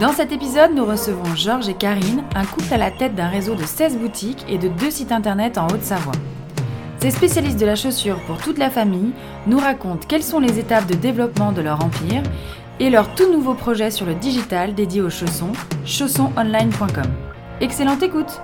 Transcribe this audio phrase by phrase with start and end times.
[0.00, 3.54] Dans cet épisode, nous recevons Georges et Karine, un couple à la tête d'un réseau
[3.54, 6.12] de 16 boutiques et de deux sites internet en Haute-Savoie.
[7.00, 9.12] Ces spécialistes de la chaussure pour toute la famille
[9.46, 12.22] nous racontent quelles sont les étapes de développement de leur empire
[12.78, 15.52] et leur tout nouveau projet sur le digital dédié aux chaussons,
[15.86, 17.10] chaussonsonline.com.
[17.62, 18.42] Excellente écoute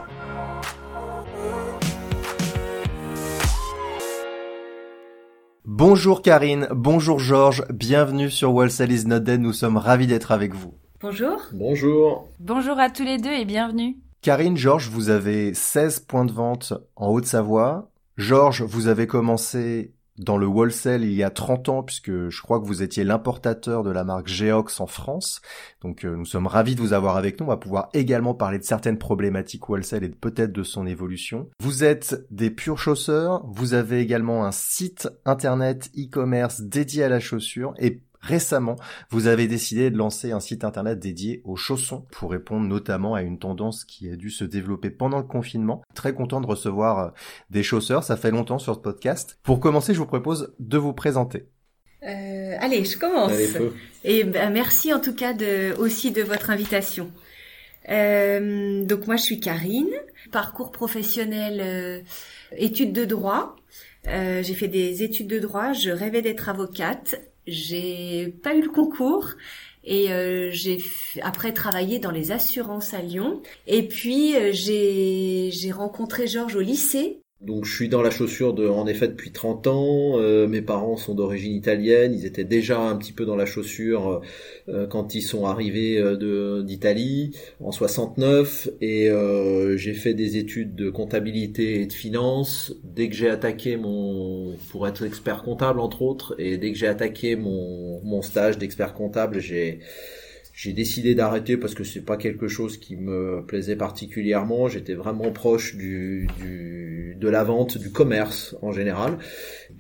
[5.67, 10.55] Bonjour Karine, bonjour Georges, bienvenue sur Wholesale is not dead, nous sommes ravis d'être avec
[10.55, 10.82] vous.
[11.03, 11.43] Bonjour.
[11.53, 12.29] Bonjour.
[12.39, 13.97] Bonjour à tous les deux et bienvenue.
[14.21, 17.91] Karine, Georges, vous avez 16 points de vente en Haute-Savoie.
[18.19, 22.61] Georges, vous avez commencé dans le wholesale il y a 30 ans puisque je crois
[22.61, 25.41] que vous étiez l'importateur de la marque Geox en France.
[25.81, 27.47] Donc euh, nous sommes ravis de vous avoir avec nous.
[27.47, 31.49] On va pouvoir également parler de certaines problématiques wholesale et peut-être de son évolution.
[31.59, 33.45] Vous êtes des purs chausseurs.
[33.49, 38.77] Vous avez également un site internet e-commerce dédié à la chaussure et Récemment,
[39.11, 43.23] vous avez décidé de lancer un site internet dédié aux chaussons pour répondre notamment à
[43.23, 45.83] une tendance qui a dû se développer pendant le confinement.
[45.95, 47.11] Très content de recevoir euh,
[47.51, 49.39] des chausseurs, ça fait longtemps sur ce podcast.
[49.43, 51.49] Pour commencer, je vous propose de vous présenter.
[52.05, 53.33] Euh, allez, je commence.
[54.05, 57.11] Et ben, merci en tout cas de, aussi de votre invitation.
[57.89, 59.91] Euh, donc moi je suis Karine,
[60.31, 62.01] parcours professionnel, euh,
[62.57, 63.57] études de droit.
[64.09, 68.69] Euh, j'ai fait des études de droit, je rêvais d'être avocate j'ai pas eu le
[68.69, 69.31] concours
[69.85, 70.83] et euh, j'ai
[71.23, 73.43] après travaillé dans les assurances à Lyon.
[73.67, 78.55] Et puis euh, j'ai j'ai rencontré Georges au lycée donc je suis dans la chaussure
[78.55, 80.21] de, en effet depuis 30 ans.
[80.21, 82.15] Euh, mes parents sont d'origine italienne.
[82.15, 84.23] Ils étaient déjà un petit peu dans la chaussure
[84.69, 88.69] euh, quand ils sont arrivés euh, d'Italie en 69.
[88.81, 89.11] Et
[89.77, 92.75] j'ai fait des études de comptabilité et de finance.
[92.85, 96.87] Dès que j'ai attaqué mon pour être expert comptable entre autres, et dès que j'ai
[96.87, 99.81] attaqué mon, mon stage d'expert comptable, j'ai
[100.63, 104.69] j'ai décidé d'arrêter parce que c'est pas quelque chose qui me plaisait particulièrement.
[104.69, 109.19] J'étais vraiment proche du, du, de la vente, du commerce en général.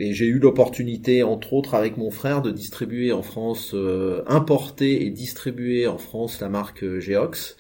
[0.00, 5.06] Et j'ai eu l'opportunité, entre autres avec mon frère, de distribuer en France, euh, importer
[5.06, 7.56] et distribuer en France la marque Geox.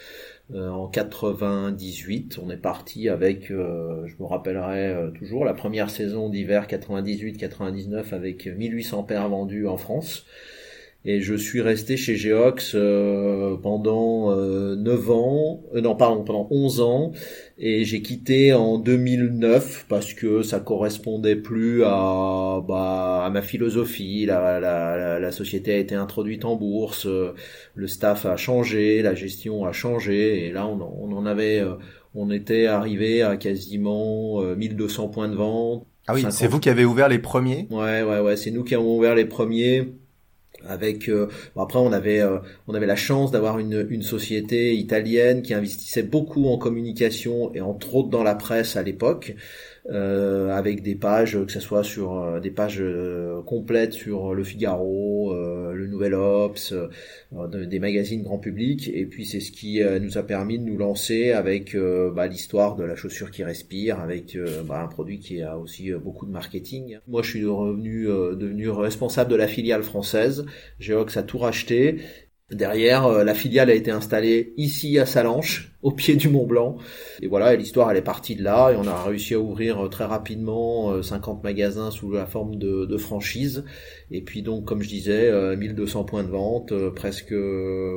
[0.52, 6.28] Euh, en 98, on est parti avec, euh, je me rappellerai toujours, la première saison
[6.28, 10.26] d'hiver 98-99 avec 1800 paires vendues en France.
[11.04, 16.46] Et je suis resté chez Geox euh, pendant euh, 9 ans, euh, non pardon, pendant
[16.52, 17.12] 11 ans,
[17.58, 24.26] et j'ai quitté en 2009 parce que ça correspondait plus à, bah, à ma philosophie.
[24.26, 27.34] La, la, la, société a été introduite en bourse, euh,
[27.74, 31.74] le staff a changé, la gestion a changé, et là on, on en avait, euh,
[32.14, 35.84] on était arrivé à quasiment 1200 points de vente.
[36.06, 37.66] Ah oui, c'est vous qui avez ouvert les premiers?
[37.70, 39.88] Ouais, ouais, ouais, c'est nous qui avons ouvert les premiers
[40.68, 45.42] avec euh, après on avait euh, on avait la chance d'avoir une, une société italienne
[45.42, 49.34] qui investissait beaucoup en communication et entre autres dans la presse à l'époque
[49.90, 54.44] euh, avec des pages, que ce soit sur euh, des pages euh, complètes sur Le
[54.44, 56.74] Figaro, le Nouvel Ops,
[57.32, 58.90] des magazines grand public.
[58.94, 62.84] Et puis c'est ce qui nous a permis de nous lancer avec bah, l'histoire de
[62.84, 66.98] la chaussure qui respire, avec bah, un produit qui a aussi beaucoup de marketing.
[67.08, 70.44] Moi, je suis revenu devenu responsable de la filiale française.
[70.78, 72.00] Geox a tout racheté
[72.52, 76.76] Derrière, euh, la filiale a été installée ici à Salanches, au pied du Mont Blanc.
[77.22, 79.88] Et voilà, l'histoire elle est partie de là et on a réussi à ouvrir euh,
[79.88, 83.64] très rapidement 50 euh, magasins sous la forme de, de franchise.
[84.10, 87.34] Et puis donc, comme je disais, 1200 points de vente, presque,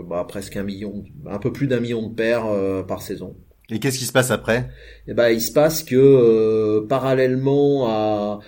[0.07, 2.47] bah, presque un million, un peu plus d'un million de paires
[2.87, 3.35] par saison.
[3.69, 4.69] Et qu'est-ce qui se passe après?
[5.07, 8.39] Eh ben, il se passe que parallèlement à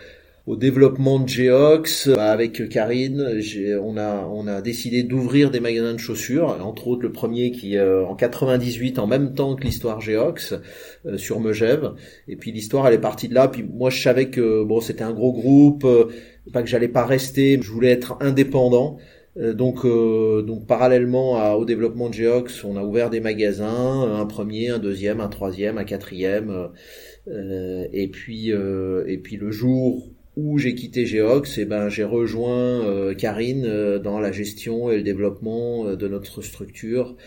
[0.47, 3.37] au développement de Geox bah, avec Karine.
[3.83, 7.77] On a on a décidé d'ouvrir des magasins de chaussures, entre autres le premier qui
[7.77, 10.55] euh, en 98 en même temps que l'histoire Geox
[11.05, 11.91] euh, sur Megève.
[12.29, 13.49] Et puis l'histoire elle est partie de là.
[13.49, 16.05] Puis moi je savais que bon c'était un gros groupe, euh,
[16.53, 18.97] pas que j'allais pas rester, je voulais être indépendant.
[19.39, 24.69] Donc, donc parallèlement à, au développement de Geox, on a ouvert des magasins, un premier,
[24.69, 26.69] un deuxième, un troisième, un quatrième,
[27.27, 33.97] et puis et puis le jour où j'ai quitté Geox, et ben j'ai rejoint Karine
[33.97, 37.17] dans la gestion et le développement de notre structure,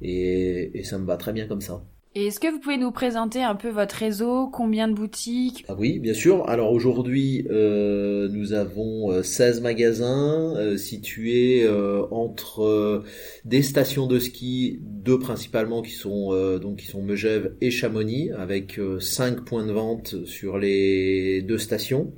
[0.00, 1.82] et ça me va très bien comme ça.
[2.14, 5.64] Et est-ce que vous pouvez nous présenter un peu votre réseau Combien de boutiques?
[5.68, 6.48] Ah Oui, bien sûr.
[6.48, 11.68] Alors aujourd'hui, euh, nous avons 16 euh, magasins euh, situés
[12.10, 13.04] entre
[13.44, 18.80] des stations de ski, deux principalement qui sont donc qui sont Megève et Chamonix, avec
[18.98, 22.12] 5 points de vente sur les deux stations.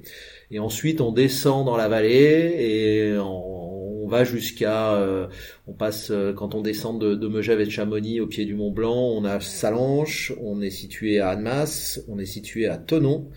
[0.51, 5.29] Et ensuite, on descend dans la vallée et on, va jusqu'à, euh,
[5.69, 8.57] on passe euh, quand on descend de, de Megève et de Chamonix au pied du
[8.57, 13.31] Mont Blanc, on a Salanches, on est situé à Annemasse, on est situé à Tonon,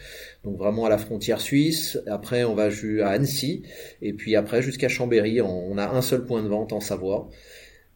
[0.44, 2.00] donc vraiment à la frontière suisse.
[2.08, 3.62] Après, on va à Annecy
[4.02, 5.42] et puis après jusqu'à Chambéry.
[5.42, 7.30] On, a un seul point de vente en Savoie.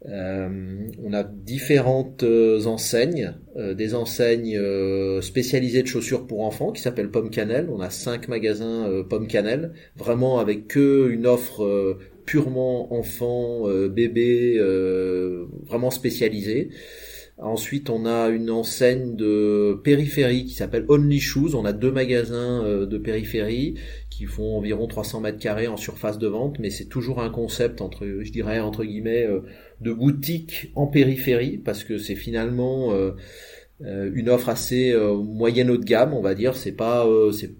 [0.06, 4.58] Euh, on a différentes euh, enseignes, euh, des enseignes
[5.20, 7.68] spécialisées de chaussures pour enfants qui s'appellent Pomme Cannelle.
[7.70, 14.58] On a cinq magasins Pomme Cannelle, vraiment avec que une offre purement enfant, bébé,
[15.66, 16.70] vraiment spécialisée.
[17.40, 21.54] Ensuite, on a une enseigne de périphérie qui s'appelle Only Shoes.
[21.54, 23.74] On a deux magasins de périphérie
[24.10, 27.80] qui font environ 300 mètres carrés en surface de vente, mais c'est toujours un concept
[27.80, 29.28] entre, je dirais entre guillemets,
[29.80, 33.12] de boutique en périphérie parce que c'est finalement euh,
[33.84, 36.56] euh, une offre assez euh, moyenne haut de gamme, on va dire.
[36.56, 37.54] C'est pas, c'est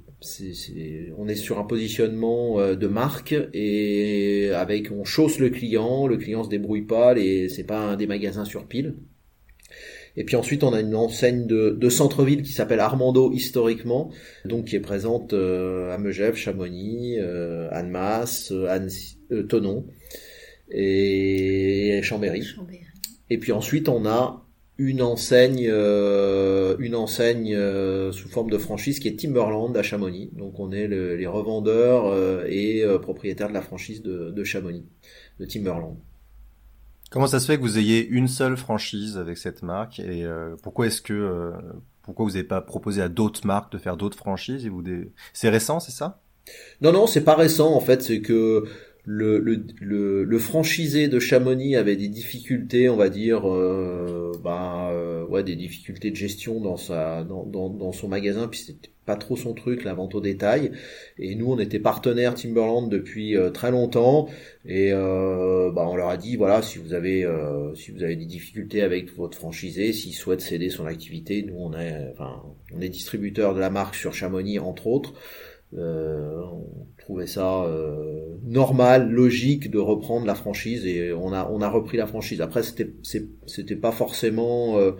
[1.17, 6.43] on est sur un positionnement de marque et avec on chausse le client, le client
[6.43, 8.97] se débrouille pas, les c'est pas un des magasins sur pile.
[10.16, 14.10] Et puis ensuite, on a une enseigne de, de centre-ville qui s'appelle Armando historiquement,
[14.44, 17.19] donc qui est présente à Megève, Chamonix,
[17.70, 19.19] Annemasse, Annecy,
[19.49, 19.87] Tonon
[20.70, 22.44] et Chambéry.
[23.31, 29.00] Et puis ensuite, on a une enseigne, euh, une enseigne euh, sous forme de franchise
[29.00, 30.31] qui est Timberland à Chamonix.
[30.34, 34.87] Donc on est les revendeurs euh, et propriétaires de la franchise de, de, Chamonix,
[35.40, 35.99] de Timberland.
[37.10, 40.26] Comment ça se fait que vous ayez une seule franchise avec cette marque et
[40.62, 41.52] pourquoi est-ce que
[42.02, 44.69] pourquoi vous n'avez pas proposé à d'autres marques de faire d'autres franchises
[45.32, 46.20] c'est récent c'est ça?
[46.81, 48.64] Non non c'est pas récent en fait c'est que
[49.10, 55.56] le, franchisé de Chamonix avait des difficultés, on va dire, euh, bah, euh, ouais, des
[55.56, 60.20] difficultés de gestion dans son magasin, puis c'était pas trop son truc, la vente au
[60.20, 60.72] détail.
[61.19, 64.28] Et nous, on était partenaires Timberland depuis euh, très longtemps,
[64.66, 67.26] et euh, bah, on leur a dit, voilà, si vous avez,
[67.75, 71.72] si vous avez des difficultés avec votre franchisé, s'il souhaite céder son activité, nous, on
[71.72, 72.43] est, enfin,
[72.76, 75.14] on est distributeur de la marque sur Chamonix, entre autres.
[75.76, 81.61] Euh, on trouvait ça euh, normal, logique de reprendre la franchise et on a on
[81.61, 82.41] a repris la franchise.
[82.41, 82.91] Après c'était
[83.47, 84.93] c'était pas forcément euh,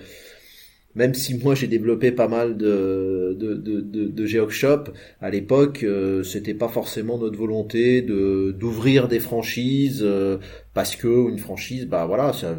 [0.95, 4.85] même si moi j'ai développé pas mal de de de, de, de Geoshop
[5.21, 10.39] à l'époque, euh, c'était pas forcément notre volonté de d'ouvrir des franchises euh,
[10.75, 12.57] parce que une franchise, bah voilà, ça,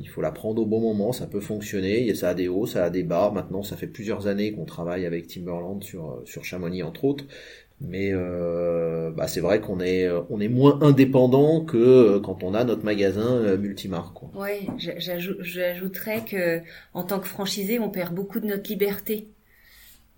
[0.00, 2.84] il faut la prendre au bon moment, ça peut fonctionner, ça a des hauts, ça
[2.84, 3.30] a des bas.
[3.34, 7.24] Maintenant, ça fait plusieurs années qu'on travaille avec Timberland sur sur Chamonix entre autres,
[7.80, 10.04] mais euh, bah c'est vrai qu'on est
[10.40, 14.14] est moins indépendant que euh, quand on a notre magasin euh, multimarque.
[14.14, 14.30] Quoi.
[14.34, 16.60] Ouais, j'ajouterais que
[16.94, 19.28] en tant que franchisé, on perd beaucoup de notre liberté.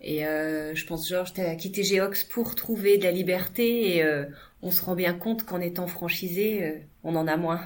[0.00, 4.24] Et euh, je pense Georges, t'as quitté Geox pour trouver de la liberté et euh,
[4.60, 7.60] on se rend bien compte qu'en étant franchisé, on en a moins.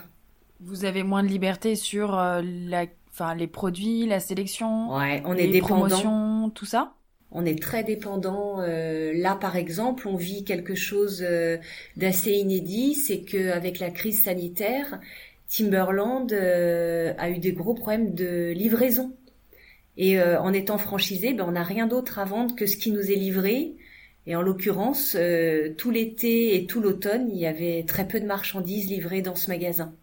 [0.60, 5.46] Vous avez moins de liberté sur la, enfin les produits, la sélection, ouais, on est
[5.46, 6.94] les promotions, tout ça?
[7.32, 8.60] On est très dépendant.
[8.60, 11.58] Euh, là, par exemple, on vit quelque chose euh,
[11.96, 15.00] d'assez inédit, c'est que avec la crise sanitaire,
[15.48, 19.12] Timberland euh, a eu des gros problèmes de livraison.
[19.98, 23.10] Et en étant franchisé, ben, on n'a rien d'autre à vendre que ce qui nous
[23.10, 23.76] est livré.
[24.26, 25.16] Et en l'occurrence,
[25.78, 29.48] tout l'été et tout l'automne, il y avait très peu de marchandises livrées dans ce
[29.48, 29.94] magasin.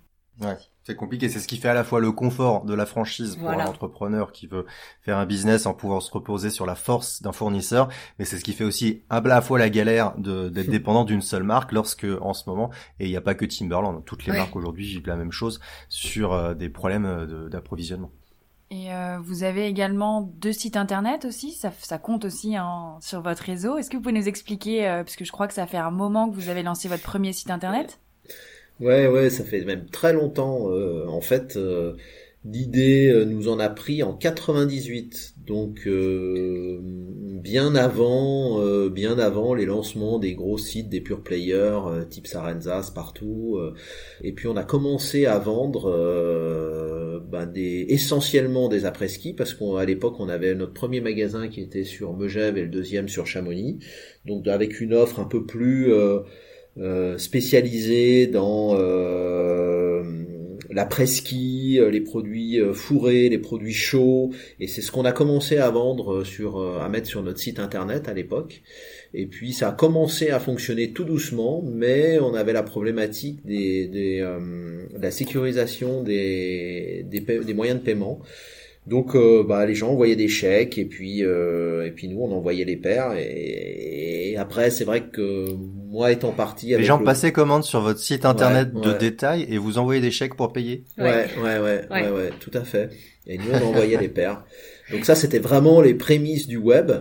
[0.43, 0.57] Ouais.
[0.85, 3.49] C'est compliqué, c'est ce qui fait à la fois le confort de la franchise pour
[3.49, 4.65] un entrepreneur qui veut
[5.01, 7.87] faire un business en pouvant se reposer sur la force d'un fournisseur,
[8.19, 11.43] mais c'est ce qui fait aussi à la fois la galère d'être dépendant d'une seule
[11.43, 12.69] marque lorsque en ce moment,
[12.99, 15.61] et il n'y a pas que Timberland, toutes les marques aujourd'hui vivent la même chose
[15.87, 18.11] sur euh, des problèmes euh, d'approvisionnement.
[18.69, 23.21] Et euh, vous avez également deux sites internet aussi, ça, ça compte aussi hein, sur
[23.21, 23.77] votre réseau.
[23.77, 26.29] Est-ce que vous pouvez nous expliquer, parce que je crois que ça fait un moment
[26.29, 28.01] que vous avez lancé votre premier site internet?
[28.25, 28.31] Ouais,
[28.79, 30.69] ouais, ça fait même très longtemps.
[30.71, 31.93] Euh, en fait, euh,
[32.45, 35.87] l'idée euh, nous en a pris en 98, donc
[37.43, 43.59] bien avant, bien avant les lancements des gros sites des pure players, type Sarenzas partout.
[44.21, 45.91] et puis on a commencé à vendre
[47.33, 51.83] ben, des, essentiellement des après-ski, parce qu'à l'époque on avait notre premier magasin qui était
[51.83, 53.79] sur Megève et le deuxième sur Chamonix,
[54.25, 56.19] donc avec une offre un peu plus euh,
[57.17, 58.75] spécialisée dans
[60.69, 66.23] l'après-ski, les produits fourrés, les produits chauds, et c'est ce qu'on a commencé à vendre
[66.23, 68.63] sur, à mettre sur notre site internet à l'époque.
[69.13, 73.87] Et puis ça a commencé à fonctionner tout doucement, mais on avait la problématique des,
[73.87, 78.19] des euh, la sécurisation des, des, des, moyens de paiement.
[78.87, 82.31] Donc euh, bah, les gens envoyaient des chèques et puis euh, et puis nous on
[82.31, 85.45] envoyait les paires et, après c'est vrai que
[85.93, 89.77] moi étant parti les gens passaient commande sur votre site internet de détail et vous
[89.77, 90.85] envoyez des chèques pour payer.
[90.97, 91.27] Ouais.
[91.37, 92.89] Ouais ouais ouais, ouais, tout à fait.
[93.27, 94.43] Et nous on envoyait les paires.
[94.91, 96.91] Donc ça c'était vraiment les prémices du web.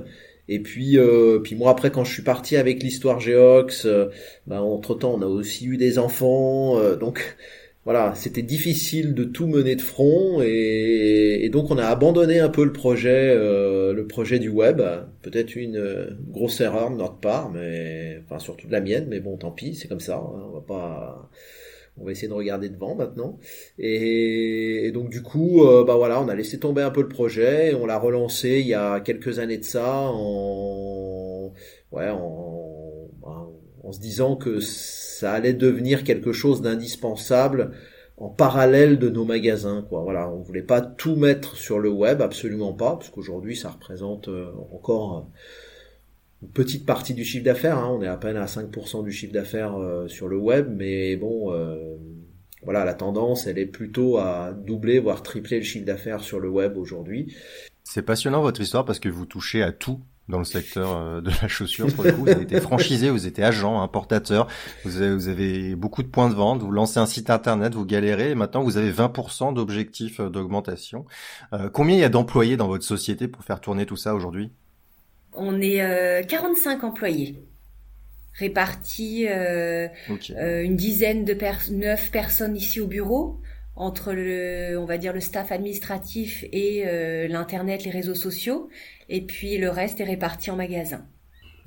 [0.48, 4.10] Et puis, euh, puis moi après quand je suis parti avec l'histoire Geox, euh,
[4.46, 7.36] bah, entre temps on a aussi eu des enfants, euh, donc
[7.84, 12.64] voilà, c'était difficile de tout mener de front et, donc on a abandonné un peu
[12.64, 14.80] le projet, le projet du web.
[15.22, 19.36] Peut-être une grosse erreur de notre part, mais enfin surtout de la mienne, mais bon
[19.36, 21.30] tant pis, c'est comme ça, hein, on va pas
[21.98, 23.38] on va essayer de regarder devant maintenant.
[23.78, 27.74] Et, donc du coup, euh, bah voilà, on a laissé tomber un peu le projet,
[27.74, 31.52] on l'a relancé il y a quelques années de ça, en
[31.92, 33.48] ouais, en, bah,
[33.82, 37.72] en se disant que ça allait devenir quelque chose d'indispensable
[38.16, 42.20] en parallèle de nos magasins quoi voilà on voulait pas tout mettre sur le web
[42.20, 45.26] absolument pas parce qu'aujourd'hui ça représente euh, encore
[46.54, 47.78] petite partie du chiffre d'affaires.
[47.78, 47.96] Hein.
[47.98, 51.52] On est à peine à 5% du chiffre d'affaires euh, sur le web, mais bon,
[51.52, 51.96] euh,
[52.62, 56.48] voilà, la tendance, elle est plutôt à doubler, voire tripler le chiffre d'affaires sur le
[56.48, 57.34] web aujourd'hui.
[57.84, 61.30] C'est passionnant votre histoire parce que vous touchez à tout dans le secteur euh, de
[61.42, 61.92] la chaussure.
[61.94, 64.48] Pour le coup, vous avez été franchisé, vous étiez agent, importateur,
[64.84, 67.84] vous avez, vous avez beaucoup de points de vente, vous lancez un site internet, vous
[67.84, 71.04] galérez, et maintenant vous avez 20% d'objectifs d'augmentation.
[71.72, 74.50] combien il y a d'employés dans votre société pour faire tourner tout ça aujourd'hui?
[75.34, 77.42] On est 45 euh, employés.
[78.34, 79.88] Répartis euh,
[80.30, 83.40] euh, une dizaine de personnes, neuf personnes ici au bureau
[83.76, 86.84] entre le, on va dire le staff administratif et
[87.28, 88.68] l'internet, les réseaux sociaux,
[89.08, 91.06] et puis le reste est réparti en magasin.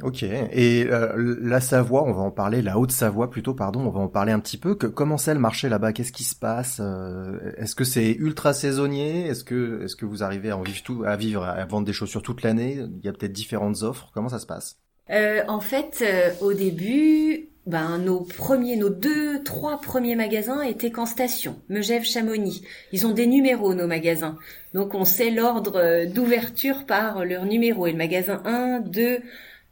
[0.04, 0.24] Ok.
[0.24, 4.10] Et euh, la Savoie, on va en parler, la Haute-Savoie plutôt, pardon, on va en
[4.10, 4.76] parler un petit peu.
[4.76, 5.94] Que, comment c'est le marché là-bas?
[5.94, 9.26] Qu'est-ce qui se passe euh, Est-ce que c'est ultra saisonnier?
[9.28, 11.94] Est-ce que est-ce que vous arrivez à en vivre tout, à vivre, à vendre des
[11.94, 12.74] chaussures toute l'année?
[12.74, 14.12] Il y a peut-être différentes offres.
[14.14, 14.78] Comment ça se passe?
[15.12, 16.04] Euh, En fait,
[16.42, 22.62] au début, ben nos premiers, nos deux, trois premiers magasins étaient qu'en station, Megève, Chamonix.
[22.92, 24.38] Ils ont des numéros nos magasins,
[24.74, 27.88] donc on sait l'ordre d'ouverture par leur numéro.
[27.88, 29.22] Et le magasin 1, 2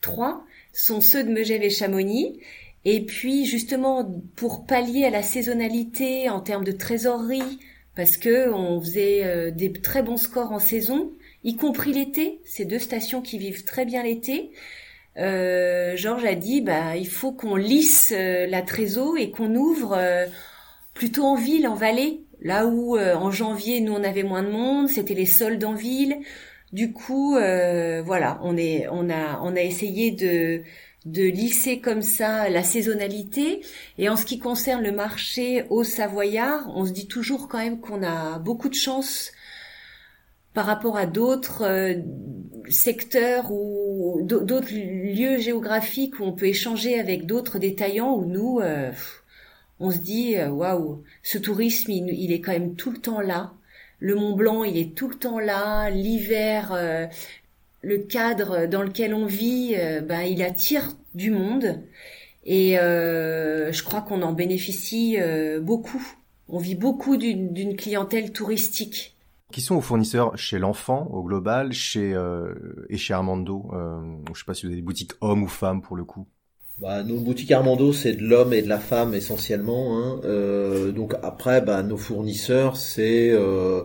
[0.03, 2.39] trois sont ceux de Megève et Chamonix.
[2.85, 4.03] Et puis justement
[4.35, 7.59] pour pallier à la saisonnalité en termes de trésorerie,
[7.95, 12.65] parce que on faisait euh, des très bons scores en saison, y compris l'été, ces
[12.65, 14.51] deux stations qui vivent très bien l'été.
[15.17, 19.97] Euh, Georges a dit bah il faut qu'on lisse euh, la trésor et qu'on ouvre
[20.93, 24.89] plutôt en ville, en vallée, là où en janvier nous on avait moins de monde,
[24.89, 26.17] c'était les soldes en ville.
[26.73, 30.63] Du coup, euh, voilà, on est, on a, on a essayé de
[31.05, 33.61] de lisser comme ça la saisonnalité.
[33.97, 37.79] Et en ce qui concerne le marché au Savoyard, on se dit toujours quand même
[37.81, 39.31] qu'on a beaucoup de chance
[40.53, 41.95] par rapport à d'autres euh,
[42.69, 48.91] secteurs ou d'autres lieux géographiques où on peut échanger avec d'autres détaillants où nous, euh,
[49.79, 53.53] on se dit waouh, ce tourisme il, est quand même tout le temps là.
[54.03, 55.89] Le Mont Blanc, il est tout le temps là.
[55.89, 57.07] L'hiver, euh,
[57.81, 61.81] le cadre dans lequel on vit, euh, ben, il attire du monde.
[62.45, 65.17] Et euh, je crois qu'on en bénéficie
[65.61, 66.05] beaucoup.
[66.49, 69.12] On vit beaucoup d'une clientèle touristique.
[69.53, 72.13] Qui sont vos fournisseurs chez l'enfant au global, chez
[72.89, 73.71] et chez Armando
[74.33, 76.27] Je sais pas si vous avez des boutiques hommes ou femmes pour le coup.
[76.79, 79.97] Bah, nos boutiques Armando, c'est de l'homme et de la femme essentiellement.
[79.97, 80.21] Hein.
[80.25, 83.83] Euh, donc après, bah, nos fournisseurs, c'est, euh,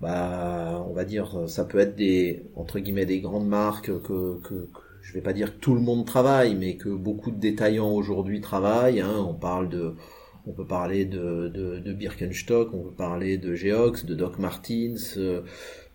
[0.00, 4.40] bah, on va dire, ça peut être des entre guillemets des grandes marques que, que,
[4.42, 4.68] que
[5.02, 8.40] je vais pas dire que tout le monde travaille, mais que beaucoup de détaillants aujourd'hui
[8.40, 9.00] travaillent.
[9.00, 9.26] Hein.
[9.28, 9.96] On parle de,
[10.46, 15.18] on peut parler de, de, de, Birkenstock, on peut parler de Geox, de Doc Martens.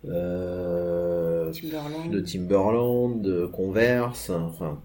[0.04, 2.10] Euh, Timberland.
[2.10, 4.80] de Timberland, de Converse, enfin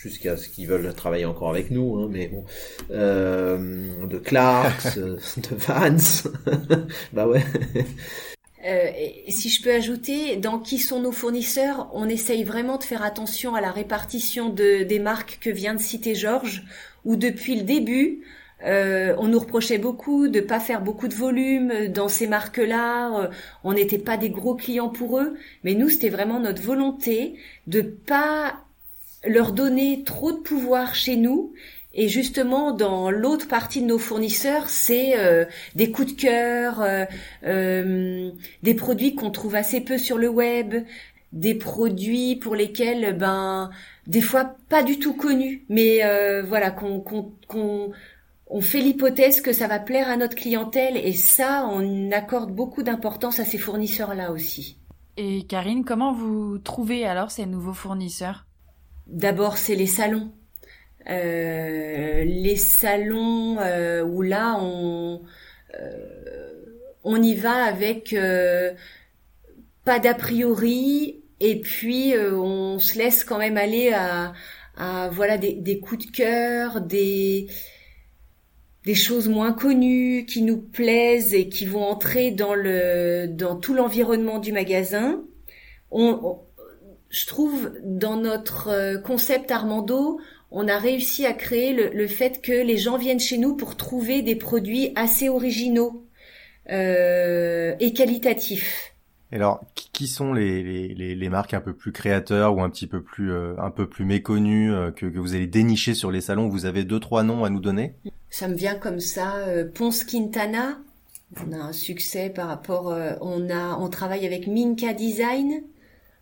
[0.00, 2.44] jusqu'à ce qu'ils veulent travailler encore avec nous, hein, mais bon,
[2.90, 6.30] euh, de Clarks, euh, de Vans,
[7.12, 7.44] bah ouais.
[8.66, 8.90] Euh,
[9.26, 13.02] et si je peux ajouter, dans qui sont nos fournisseurs, on essaye vraiment de faire
[13.02, 16.64] attention à la répartition de, des marques que vient de citer Georges,
[17.04, 18.22] où depuis le début,
[18.64, 23.20] Euh, on nous reprochait beaucoup de pas faire beaucoup de volume dans ces marques-là.
[23.20, 23.28] Euh,
[23.64, 27.36] on n'était pas des gros clients pour eux, mais nous c'était vraiment notre volonté
[27.66, 28.56] de pas
[29.26, 31.52] leur donner trop de pouvoir chez nous.
[31.94, 36.84] Et justement, dans l'autre partie de nos fournisseurs, c'est euh, des coups de cœur,
[37.42, 40.74] des produits qu'on trouve assez peu sur le web,
[41.32, 43.70] des produits pour lesquels, ben,
[44.06, 46.02] des fois pas du tout connus, mais
[46.42, 47.92] voilà qu'on qu'on
[48.50, 52.82] on fait l'hypothèse que ça va plaire à notre clientèle et ça, on accorde beaucoup
[52.82, 54.78] d'importance à ces fournisseurs-là aussi.
[55.16, 58.46] Et Karine, comment vous trouvez alors ces nouveaux fournisseurs?
[59.06, 60.32] D'abord, c'est les salons.
[61.08, 65.22] Euh, les salons euh, où là, on,
[65.80, 66.52] euh,
[67.04, 68.14] on y va avec
[69.84, 74.32] pas d'a priori et puis on se laisse quand même aller à,
[75.10, 77.48] voilà des, des coups de cœur, des
[78.88, 83.74] des choses moins connues qui nous plaisent et qui vont entrer dans le dans tout
[83.74, 85.22] l'environnement du magasin.
[85.92, 90.18] Je trouve dans notre euh, concept Armando,
[90.50, 93.76] on a réussi à créer le, le, fait que les gens viennent chez nous pour
[93.76, 96.06] trouver des produits assez originaux
[96.70, 98.94] euh, et qualitatifs.
[99.30, 100.62] Et alors, qui sont les,
[100.94, 103.86] les, les, marques un peu plus créateurs ou un petit peu plus euh, un peu
[103.86, 106.48] plus méconnues euh, que, que, vous allez dénicher sur les salons?
[106.48, 107.94] Vous avez deux trois noms à nous donner?
[108.30, 109.36] Ça me vient comme ça.
[109.38, 110.78] Euh, Ponce Quintana,
[111.36, 112.96] on a un succès par rapport.
[113.20, 115.62] on a on travaille avec Minka Design,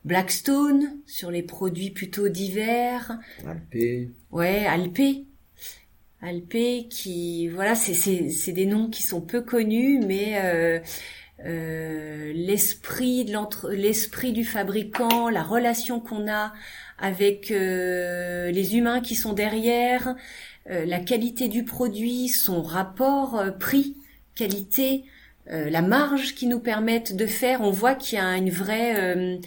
[0.04, 3.18] Blackstone sur les produits plutôt divers.
[3.46, 4.10] Alpé.
[4.32, 5.26] Ouais, Alpé.
[6.22, 10.82] Alpé qui voilà c'est c'est c'est des noms qui sont peu connus mais
[11.44, 16.54] euh, l'esprit de l'esprit du fabricant, la relation qu'on a
[16.98, 20.16] avec euh, les humains qui sont derrière,
[20.70, 23.96] euh, la qualité du produit, son rapport prix
[24.34, 25.04] qualité,
[25.48, 27.62] la marge qui nous permettent de faire.
[27.62, 29.38] On voit qu'il y a une vraie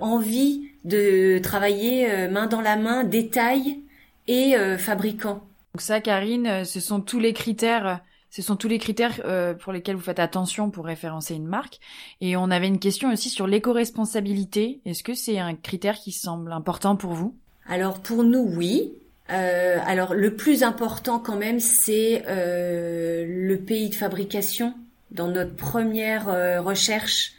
[0.00, 3.80] envie de travailler main dans la main, détail
[4.28, 5.42] et fabricant.
[5.72, 8.02] Donc ça, Karine, ce sont tous les critères
[8.34, 11.78] ce sont tous les critères euh, pour lesquels vous faites attention pour référencer une marque.
[12.20, 14.80] Et on avait une question aussi sur l'éco-responsabilité.
[14.84, 17.36] Est-ce que c'est un critère qui semble important pour vous?
[17.68, 18.92] Alors pour nous, oui.
[19.30, 24.74] Euh, alors le plus important quand même, c'est euh, le pays de fabrication.
[25.12, 26.26] Dans notre première
[26.64, 27.34] recherche,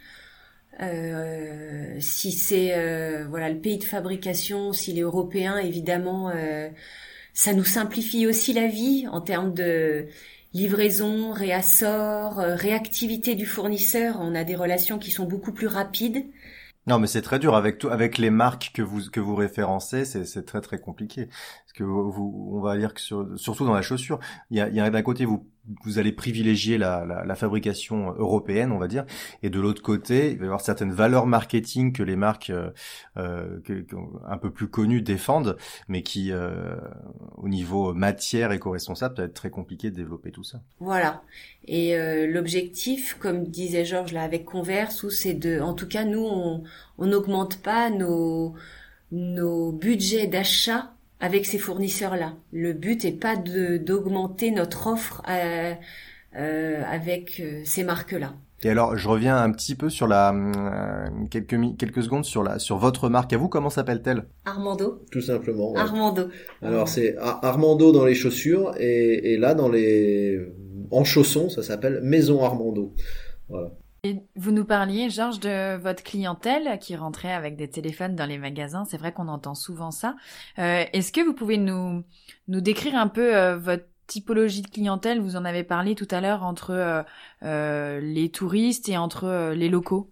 [1.99, 6.31] si c'est voilà le pays de fabrication, s'il est européen, évidemment,
[7.33, 10.07] ça nous simplifie aussi la vie en termes de
[10.55, 14.15] livraison, réassort, euh, réactivité du fournisseur.
[14.21, 16.25] On a des relations qui sont beaucoup plus rapides.
[16.87, 20.05] Non, mais c'est très dur avec tout, avec les marques que vous que vous référencez,
[20.05, 21.25] c'est très très compliqué.
[21.25, 23.01] Parce que vous, on va dire que
[23.35, 25.45] surtout dans la chaussure, il y a, il y a d'un côté vous
[25.83, 29.05] vous allez privilégier la, la, la, fabrication européenne, on va dire,
[29.43, 32.69] et de l'autre côté, il va y avoir certaines valeurs marketing que les marques euh,
[33.17, 33.59] euh
[34.27, 36.75] un peu plus connues défendent, mais qui, euh,
[37.37, 40.61] au niveau matière éco-responsable, peut être très compliqué de développer tout ça.
[40.79, 41.23] Voilà.
[41.67, 46.25] Et euh, l'objectif, comme disait Georges là avec Converse, c'est de, en tout cas, nous,
[46.25, 46.63] on
[47.05, 48.55] n'augmente pas nos
[49.11, 52.33] nos budgets d'achat avec ces fournisseurs-là.
[52.51, 55.73] Le but est pas de d'augmenter notre offre euh,
[56.35, 58.33] euh, avec euh, ces marques-là.
[58.63, 60.33] Et alors, je reviens un petit peu sur la
[61.29, 63.49] quelques quelques secondes sur la sur votre marque à vous.
[63.49, 64.25] Comment s'appelle-t-elle?
[64.45, 65.03] Armando.
[65.11, 65.75] Tout simplement.
[65.75, 66.29] Armando.
[66.61, 70.39] Alors c'est Armando dans les chaussures et, et là dans les
[70.91, 72.93] en chaussons, ça s'appelle Maison Armando.
[73.49, 73.71] Voilà
[74.35, 78.85] vous nous parliez, Georges, de votre clientèle qui rentrait avec des téléphones dans les magasins.
[78.85, 80.15] C'est vrai qu'on entend souvent ça.
[80.59, 82.03] Euh, est-ce que vous pouvez nous,
[82.47, 85.19] nous décrire un peu euh, votre typologie de clientèle?
[85.19, 87.05] Vous en avez parlé tout à l'heure entre
[87.43, 90.11] euh, les touristes et entre les locaux.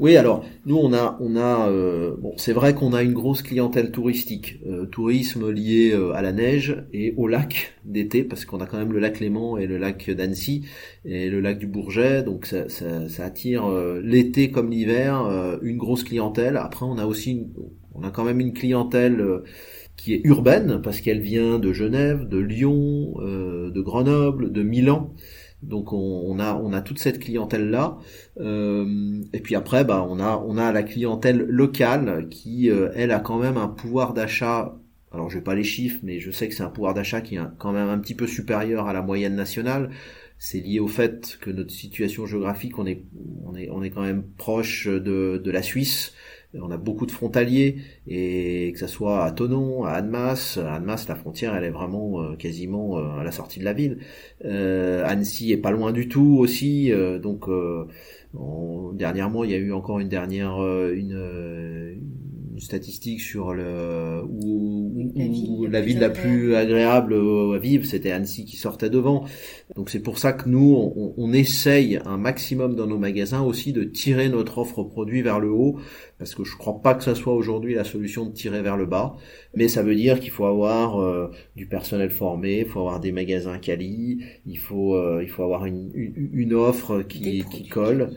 [0.00, 3.42] Oui, alors nous on a on a euh, bon c'est vrai qu'on a une grosse
[3.42, 8.60] clientèle touristique, euh, tourisme lié euh, à la neige et au lac d'été parce qu'on
[8.60, 10.66] a quand même le lac Léman et le lac d'Annecy
[11.04, 13.68] et le lac du Bourget, donc ça, ça, ça attire
[14.02, 16.56] l'été comme l'hiver une grosse clientèle.
[16.56, 17.46] Après on a aussi
[17.94, 19.22] on a quand même une clientèle
[19.96, 25.12] qui est urbaine parce qu'elle vient de Genève, de Lyon, de Grenoble, de Milan.
[25.62, 27.98] Donc on, a on a toute cette clientèle là
[28.40, 33.12] euh, et puis après bah on a on a la clientèle locale qui euh, elle
[33.12, 34.76] a quand même un pouvoir d'achat.
[35.12, 37.36] Alors je vais pas les chiffres mais je sais que c'est un pouvoir d'achat qui
[37.36, 39.90] est quand même un petit peu supérieur à la moyenne nationale.
[40.38, 43.04] C'est lié au fait que notre situation géographique on est
[43.44, 46.12] on est on est quand même proche de de la Suisse
[46.60, 51.08] on a beaucoup de frontaliers et que ça soit à Tonon, à Annemasse, à Annemasse
[51.08, 53.98] la frontière elle est vraiment quasiment à la sortie de la ville.
[54.44, 57.48] Annecy est pas loin du tout aussi, donc
[58.94, 60.58] dernièrement il y a eu encore une dernière
[60.92, 61.14] une
[62.62, 68.90] statistique sur le où, la, ville, la, plus agréable à vivre, c'était Annecy qui sortait
[68.90, 69.24] devant.
[69.76, 73.72] Donc c'est pour ça que nous, on, on, essaye un maximum dans nos magasins aussi
[73.72, 75.78] de tirer notre offre produit vers le haut,
[76.18, 78.86] parce que je crois pas que ça soit aujourd'hui la solution de tirer vers le
[78.86, 79.16] bas,
[79.54, 83.12] mais ça veut dire qu'il faut avoir euh, du personnel formé, il faut avoir des
[83.12, 88.10] magasins quali, il faut euh, il faut avoir une, une, offre qui, qui colle.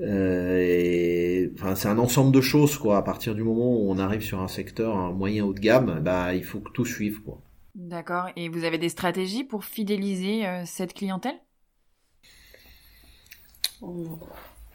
[0.00, 2.98] Euh, et, enfin, c'est un ensemble de choses quoi.
[2.98, 6.00] À partir du moment où on arrive sur un secteur un moyen haut de gamme,
[6.00, 7.40] bah il faut que tout suive quoi.
[7.74, 8.26] D'accord.
[8.36, 11.36] Et vous avez des stratégies pour fidéliser euh, cette clientèle?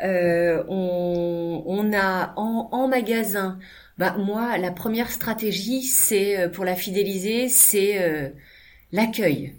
[0.03, 3.59] Euh, on, on, a en, en magasin.
[3.97, 8.33] Bah moi, la première stratégie, c'est pour la fidéliser, c'est
[8.91, 9.55] l'accueil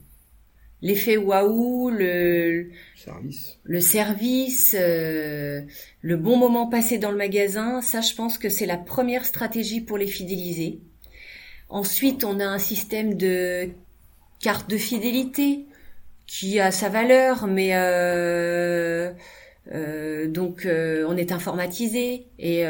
[0.83, 5.63] l'effet waouh, le service, le service, euh,
[6.03, 9.81] le bon moment passé dans le magasin, ça je pense que c'est la première stratégie
[9.81, 10.81] pour les fidéliser.
[11.69, 13.69] Ensuite, on a un système de
[14.41, 15.67] carte de fidélité
[16.27, 19.13] qui a sa valeur, mais euh,
[19.73, 22.65] euh, donc on est informatisé et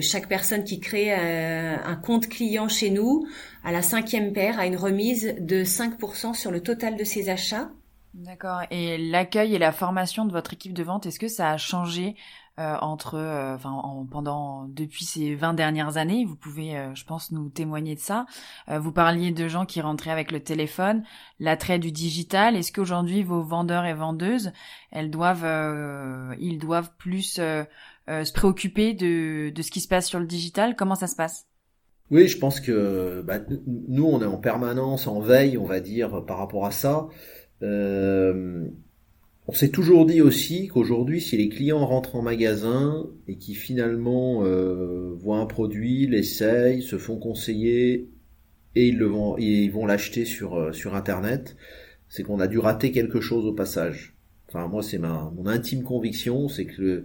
[0.00, 3.26] chaque personne qui crée un, compte client chez nous
[3.64, 7.70] à la cinquième paire a une remise de 5% sur le total de ses achats.
[8.16, 8.62] D'accord.
[8.70, 12.16] Et l'accueil et la formation de votre équipe de vente, est-ce que ça a changé
[12.58, 16.24] euh, entre, euh, enfin, pendant depuis ces 20 dernières années?
[16.24, 18.24] Vous pouvez, euh, je pense, nous témoigner de ça.
[18.68, 21.04] vous parliez de gens qui rentraient avec le téléphone,
[21.40, 22.56] l'attrait du digital.
[22.56, 24.50] Est-ce qu'aujourd'hui vos vendeurs et vendeuses,
[24.92, 30.26] elles doivent, ils doivent plus se préoccuper de, de ce qui se passe sur le
[30.26, 30.74] digital?
[30.74, 31.46] Comment ça se passe?
[32.10, 36.24] Oui, je pense que bah, nous, on est en permanence, en veille, on va dire,
[36.24, 37.08] par rapport à ça.
[37.62, 38.66] Euh,
[39.48, 44.44] on s'est toujours dit aussi qu'aujourd'hui, si les clients rentrent en magasin et qui finalement
[44.44, 48.08] euh, voient un produit, l'essayent, se font conseiller
[48.74, 51.56] et ils le vont, ils vont l'acheter sur euh, sur internet,
[52.08, 54.16] c'est qu'on a dû rater quelque chose au passage.
[54.48, 57.04] Enfin, moi, c'est ma mon intime conviction, c'est que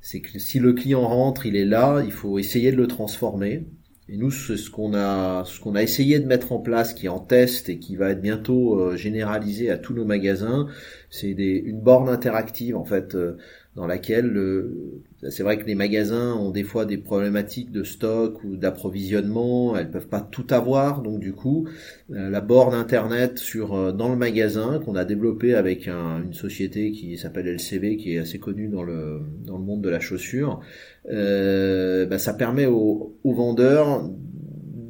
[0.00, 3.66] c'est que si le client rentre, il est là, il faut essayer de le transformer.
[4.08, 7.08] Et nous, ce qu'on a, ce qu'on a essayé de mettre en place, qui est
[7.08, 10.66] en test et qui va être bientôt euh, généralisé à tous nos magasins,
[11.08, 13.38] c'est une borne interactive en fait, euh,
[13.76, 14.38] dans laquelle
[15.30, 19.90] c'est vrai que les magasins ont des fois des problématiques de stock ou d'approvisionnement, elles
[19.90, 21.66] peuvent pas tout avoir, donc du coup,
[22.12, 27.16] euh, la borne internet sur dans le magasin qu'on a développé avec une société qui
[27.16, 30.93] s'appelle LCV, qui est assez connue dans le dans le monde de la chaussure euh,
[31.04, 34.10] bah, ça permet aux, vendeurs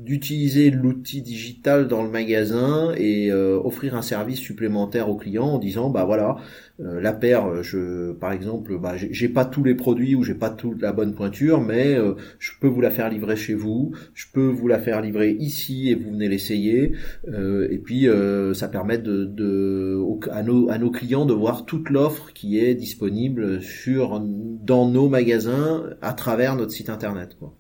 [0.04, 5.58] d'utiliser l'outil digital dans le magasin et euh, offrir un service supplémentaire aux clients en
[5.58, 6.36] disant bah voilà
[6.80, 10.50] euh, la paire je par exemple bah j'ai pas tous les produits ou j'ai pas
[10.50, 11.96] toute la bonne pointure mais
[12.38, 15.90] je peux vous la faire livrer chez vous je peux vous la faire livrer ici
[15.90, 16.92] et vous venez l'essayer
[17.26, 18.06] et puis
[18.54, 22.74] ça permet de, de à nos à nos clients de voir toute l'offre qui est
[22.74, 27.54] disponible sur dans nos magasins à travers notre site internet quoi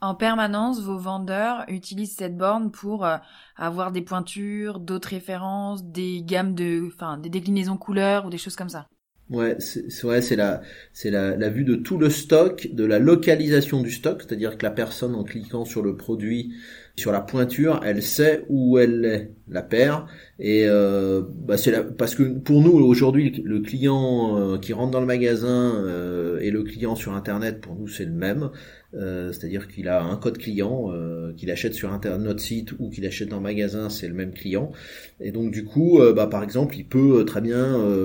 [0.00, 3.16] en permanence, vos vendeurs utilisent cette borne pour euh,
[3.56, 8.56] avoir des pointures, d'autres références, des gammes de, enfin, des déclinaisons couleurs ou des choses
[8.56, 8.86] comme ça.
[9.28, 13.00] Ouais, c'est ouais, c'est la c'est la, la vue de tout le stock, de la
[13.00, 16.54] localisation du stock, c'est-à-dire que la personne en cliquant sur le produit,
[16.94, 20.06] sur la pointure, elle sait où elle est la paire
[20.38, 25.00] et euh, bah c'est parce que pour nous aujourd'hui le client euh, qui rentre dans
[25.00, 28.50] le magasin euh, et le client sur internet pour nous c'est le même
[28.96, 32.88] euh, c'est-à-dire qu'il a un code client, euh, qu'il achète sur internet, notre site ou
[32.88, 34.72] qu'il achète en magasin, c'est le même client.
[35.20, 37.56] Et donc du coup, euh, bah, par exemple, il peut très bien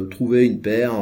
[0.09, 0.93] trouver une paire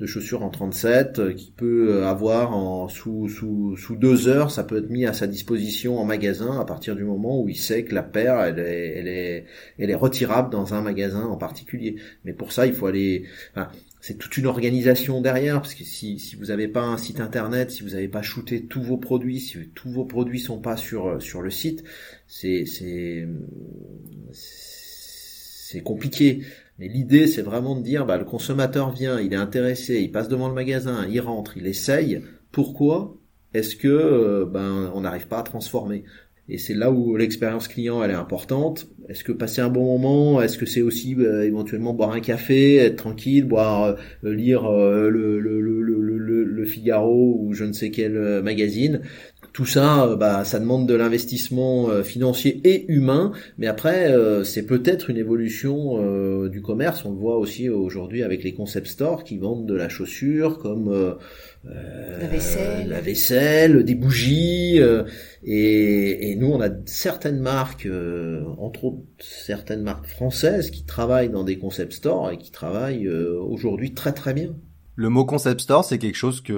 [0.00, 4.50] de chaussures en 37 qu'il peut avoir en sous, sous, sous deux heures.
[4.50, 7.56] Ça peut être mis à sa disposition en magasin à partir du moment où il
[7.56, 9.44] sait que la paire, elle est, elle est,
[9.78, 11.96] elle est retirable dans un magasin en particulier.
[12.24, 13.24] Mais pour ça, il faut aller
[14.00, 17.70] c'est toute une organisation derrière, parce que si, si vous n'avez pas un site internet,
[17.70, 21.06] si vous n'avez pas shooté tous vos produits, si tous vos produits sont pas sur
[21.06, 21.84] euh, sur le site,
[22.26, 23.26] c'est
[25.84, 26.42] compliqué.
[26.78, 30.28] Mais l'idée, c'est vraiment de dire, bah, le consommateur vient, il est intéressé, il passe
[30.28, 32.22] devant le magasin, il rentre, il essaye.
[32.52, 33.18] Pourquoi
[33.52, 36.04] est-ce que euh, ben on n'arrive pas à transformer?
[36.50, 38.88] Et c'est là où l'expérience client elle est importante.
[39.08, 40.42] Est-ce que passer un bon moment?
[40.42, 45.08] Est-ce que c'est aussi euh, éventuellement boire un café, être tranquille, boire, euh, lire euh,
[45.08, 49.00] le, le, le, le, Figaro ou je ne sais quel magazine?
[49.52, 54.44] Tout ça, euh, bah, ça demande de l'investissement euh, financier et humain, mais après, euh,
[54.44, 55.80] c'est peut-être une évolution
[56.48, 57.04] du commerce.
[57.04, 61.16] On le voit aussi aujourd'hui avec les concept stores qui vendent de la chaussure comme
[61.64, 64.80] la vaisselle, la vaisselle, des bougies.
[65.44, 67.88] Et, et, nous, on a certaines marques,
[68.58, 73.92] entre autres certaines marques françaises, qui travaillent dans des concept stores et qui travaillent aujourd'hui
[73.94, 74.54] très très bien.
[75.00, 76.52] Le mot concept store, c'est quelque chose qui,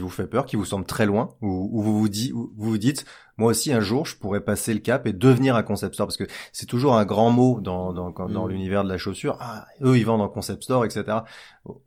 [0.00, 3.04] vous fait peur, qui vous semble très loin, ou, vous vous, dit, vous vous dites,
[3.36, 6.16] moi aussi un jour je pourrais passer le cap et devenir un concept store parce
[6.16, 8.50] que c'est toujours un grand mot dans dans, dans mm.
[8.50, 9.36] l'univers de la chaussure.
[9.40, 11.18] Ah eux ils vendent en concept store etc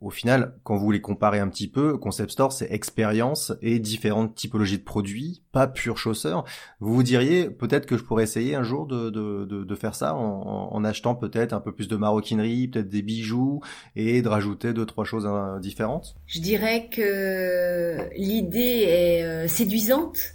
[0.00, 4.34] au, final quand vous les comparez un petit peu concept store c'est expérience et différentes
[4.34, 6.44] typologies de produits pas pur chausseur.
[6.80, 10.14] Vous vous diriez peut-être que je pourrais essayer un jour de de, de, faire ça
[10.14, 13.60] en, en achetant peut-être un peu plus de maroquinerie peut-être des bijoux
[13.96, 16.16] et de rajouter deux trois choses hein, différentes?
[16.26, 20.34] Je dirais que l'idée est euh, séduisante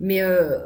[0.00, 0.58] mais euh,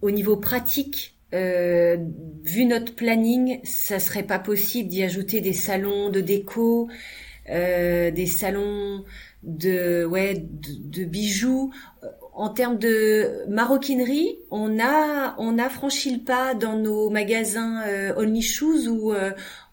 [0.00, 1.96] au niveau pratique, euh,
[2.42, 6.88] vu notre planning, ça serait pas possible d'y ajouter des salons de déco,
[7.50, 9.04] euh, des salons
[9.42, 11.72] de ouais de, bijoux.
[12.36, 17.82] En termes de maroquinerie, on a on a franchi le pas dans nos magasins
[18.16, 19.12] Only Shoes où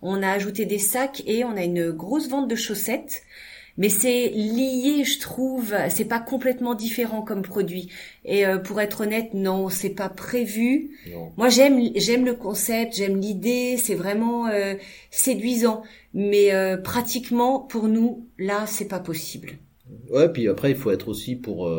[0.03, 3.23] on a ajouté des sacs et on a une grosse vente de chaussettes
[3.77, 5.73] mais c'est lié, je trouve.
[5.89, 7.89] C'est pas complètement différent comme produit.
[8.25, 10.91] Et euh, pour être honnête, non, c'est pas prévu.
[11.37, 13.77] Moi, j'aime j'aime le concept, j'aime l'idée.
[13.77, 14.75] C'est vraiment euh,
[15.09, 19.53] séduisant, mais euh, pratiquement pour nous, là, c'est pas possible.
[20.09, 21.69] Ouais, puis après, il faut être aussi pour.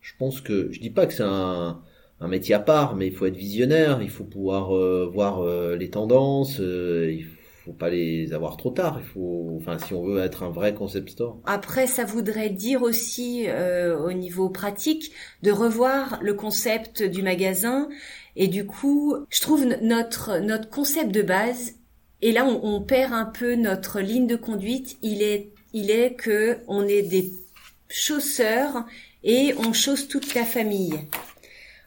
[0.00, 1.80] je pense que je dis pas que c'est un
[2.20, 4.70] un métier à part, mais il faut être visionnaire, il faut pouvoir
[5.10, 5.44] voir
[5.76, 8.98] les tendances, il faut pas les avoir trop tard.
[9.00, 11.40] Il faut, enfin, si on veut être un vrai concept store.
[11.44, 17.88] Après, ça voudrait dire aussi, euh, au niveau pratique, de revoir le concept du magasin.
[18.34, 21.74] Et du coup, je trouve notre notre concept de base.
[22.20, 24.96] Et là, on, perd un peu notre ligne de conduite.
[25.02, 27.32] Il est il est que on est des
[27.88, 28.84] chausseurs
[29.22, 30.98] et on chausse toute la famille.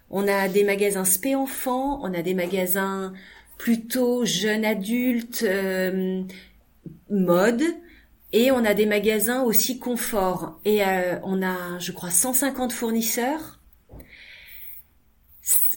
[0.09, 3.13] On a des magasins spé enfants, on a des magasins
[3.57, 6.23] plutôt jeune adulte, euh,
[7.09, 7.63] mode.
[8.31, 10.59] Et on a des magasins aussi confort.
[10.65, 13.59] Et euh, on a, je crois, 150 fournisseurs.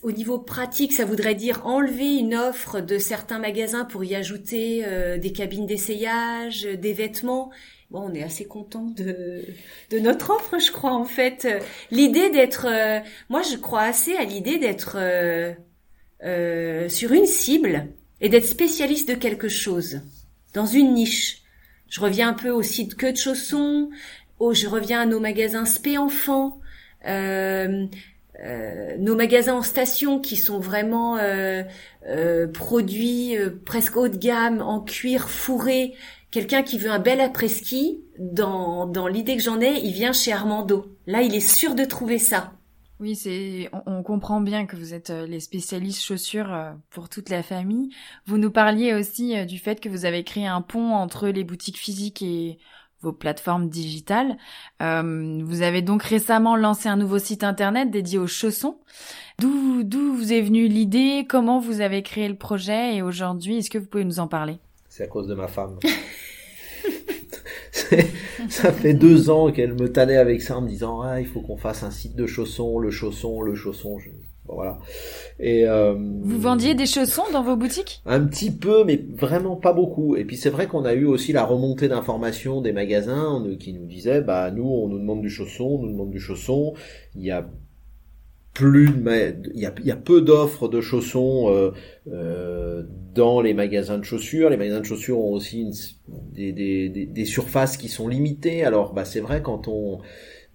[0.03, 4.85] Au niveau pratique, ça voudrait dire enlever une offre de certains magasins pour y ajouter
[4.85, 7.51] euh, des cabines d'essayage, des vêtements.
[7.91, 9.45] Bon, on est assez content de,
[9.91, 11.49] de notre offre, je crois, en fait.
[11.91, 12.67] L'idée d'être...
[13.29, 14.99] moi, je crois assez à l'idée d'être
[16.25, 17.89] euh, sur une cible
[18.21, 20.01] et d'être spécialiste de quelque chose,
[20.55, 21.43] dans une niche.
[21.89, 23.91] Je reviens un peu au site que de chaussons,
[24.39, 26.61] oh, je reviens à nos magasins spé enfants,
[27.07, 27.87] euh,
[28.45, 31.63] euh, nos magasins en station qui sont vraiment euh,
[32.09, 35.95] euh produits presque haut de gamme, en cuir fourré.
[36.31, 40.33] Quelqu'un qui veut un bel après-ski, dans, dans l'idée que j'en ai, il vient chez
[40.33, 40.87] Armando.
[41.07, 42.53] Là, il est sûr de trouver ça.
[43.01, 47.29] Oui, c'est on, comprend bien que vous êtes euh, les spécialistes chaussures euh, pour toute
[47.29, 47.91] la famille.
[48.27, 51.45] Vous nous parliez aussi euh, du fait que vous avez créé un pont entre les
[51.45, 52.59] boutiques physiques et
[53.01, 54.37] vos plateformes digitales.
[54.81, 58.81] vous avez donc récemment lancé un nouveau site internet dédié aux chaussons.
[59.39, 61.25] D'où d'où vous est venue l'idée?
[61.29, 62.97] Comment vous avez créé le projet?
[62.97, 64.59] Et aujourd'hui, est-ce que vous pouvez nous en parler?
[64.89, 65.79] C'est à cause de ma femme.
[68.49, 71.41] ça fait deux ans qu'elle me tannait avec ça en me disant ah il faut
[71.41, 73.99] qu'on fasse un site de chaussons, le chausson, le chausson.
[74.47, 74.79] voilà.
[75.39, 78.03] Et euh, vous vendiez des chaussons dans vos boutiques?
[78.07, 80.17] Un petit peu, mais vraiment pas beaucoup.
[80.17, 83.87] Et puis c'est vrai qu'on a eu aussi la remontée d'informations des magasins qui nous
[83.87, 86.75] disaient bah nous on nous demande du chausson, on nous demande du chausson.
[87.15, 87.47] Il y a
[88.59, 88.91] plus
[89.55, 91.71] il y a, il y a peu d'offres de chaussons euh,
[92.09, 92.83] euh,
[93.15, 94.51] dans les magasins de chaussures.
[94.51, 95.71] Les magasins de chaussures ont aussi
[96.33, 96.53] des,
[96.89, 98.65] des, surfaces qui sont limitées.
[98.65, 100.01] Alors bah c'est vrai quand on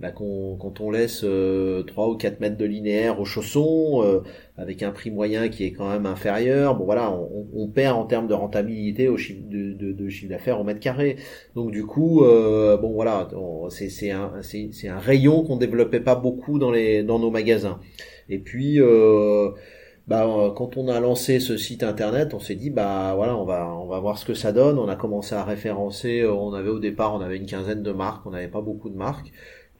[0.03, 4.19] bah, quand on laisse euh, 3 ou 4 mètres de linéaire aux chaussons, euh,
[4.57, 8.03] avec un prix moyen qui est quand même inférieur, bon voilà, on, on perd en
[8.03, 11.15] termes de rentabilité au chiffre de, de, de chiffre d'affaires au mètre carré.
[11.55, 13.29] Donc du coup, euh, bon voilà,
[13.69, 17.79] c'est un, un rayon qu'on développait pas beaucoup dans, les, dans nos magasins.
[18.27, 18.81] Et puis...
[18.81, 19.51] Euh,
[20.05, 23.73] bah, quand on a lancé ce site internet, on s'est dit bah voilà, on va
[23.73, 24.77] on va voir ce que ça donne.
[24.77, 26.25] On a commencé à référencer.
[26.25, 28.25] On avait au départ, on avait une quinzaine de marques.
[28.25, 29.31] On n'avait pas beaucoup de marques.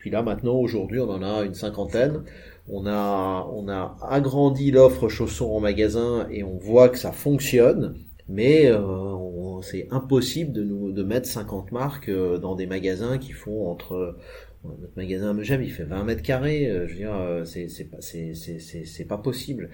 [0.03, 2.23] Puis là, maintenant, aujourd'hui, on en a une cinquantaine.
[2.67, 7.95] On a, on a agrandi l'offre chaussons en magasin et on voit que ça fonctionne.
[8.27, 13.31] Mais euh, c'est impossible de nous de mettre 50 marques euh, dans des magasins qui
[13.31, 14.17] font entre
[14.65, 16.69] notre magasin Megève, il fait 20 mètres carrés.
[16.85, 19.69] je veux dire, c'est c'est pas c'est c'est c'est pas possible.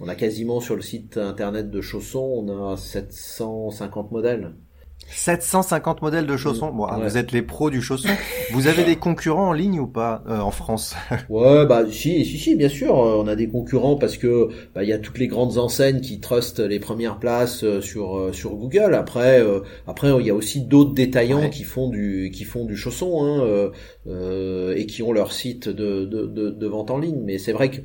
[0.00, 4.52] On a quasiment sur le site internet de chaussons, on a 750 modèles.
[5.10, 6.70] 750 modèles de chaussons.
[6.72, 8.08] Bon, ah, vous êtes les pros du chausson.
[8.52, 10.94] Vous avez des concurrents en ligne ou pas euh, en France?
[11.28, 12.98] Ouais, bah si, si, si, bien sûr.
[12.98, 16.00] Euh, on a des concurrents parce que bah, il y a toutes les grandes enseignes
[16.00, 18.94] qui trustent les premières places euh, sur sur Google.
[18.94, 19.42] Après,
[19.86, 23.70] après il y a aussi d'autres détaillants qui font du qui font du chausson hein,
[24.06, 27.20] euh, et qui ont leur site de, de, de, de vente en ligne.
[27.22, 27.78] Mais c'est vrai que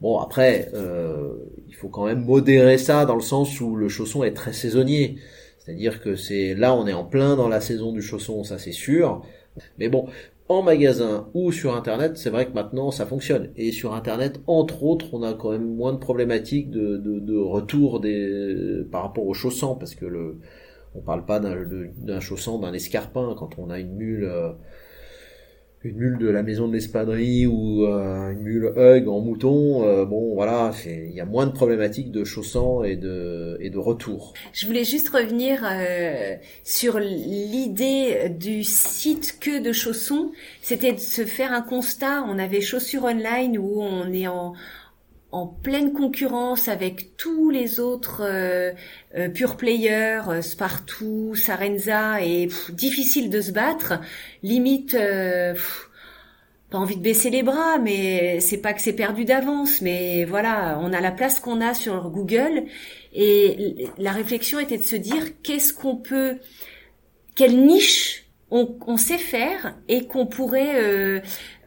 [0.00, 1.32] Bon, après, euh,
[1.68, 5.16] il faut quand même modérer ça dans le sens où le chausson est très saisonnier.
[5.66, 8.70] C'est-à-dire que c'est là, on est en plein dans la saison du chausson, ça c'est
[8.70, 9.26] sûr.
[9.78, 10.06] Mais bon,
[10.48, 13.50] en magasin ou sur Internet, c'est vrai que maintenant ça fonctionne.
[13.56, 17.98] Et sur Internet, entre autres, on a quand même moins de problématiques de, de, retour
[17.98, 20.38] des, par rapport aux chaussons, parce que le,
[20.94, 23.34] on parle pas d'un chausson, d'un escarpin.
[23.36, 24.52] Quand on a une mule euh,
[25.84, 30.04] une mule de la maison de l'espadrille ou euh, une mule hug en mouton, euh,
[30.04, 34.34] bon voilà, il y a moins de problématiques de chaussants et de et de retour.
[34.52, 36.34] Je voulais juste revenir euh,
[36.64, 42.24] sur l'idée du site que de chaussons, c'était de se faire un constat.
[42.28, 44.54] On avait chaussures online où on est en
[45.36, 48.72] en pleine concurrence avec tous les autres euh,
[49.16, 54.00] euh pure players, euh, Spartoo, Sarenza, et difficile de se battre.
[54.42, 54.96] Limite,
[56.70, 60.78] pas envie de baisser les bras, mais c'est pas que c'est perdu d'avance, mais voilà,
[60.82, 62.64] on a la place qu'on a sur Google,
[63.12, 66.38] et la réflexion était de se dire qu'est-ce qu'on peut,
[67.34, 71.20] quelle niche on, on, sait faire et qu'on pourrait euh,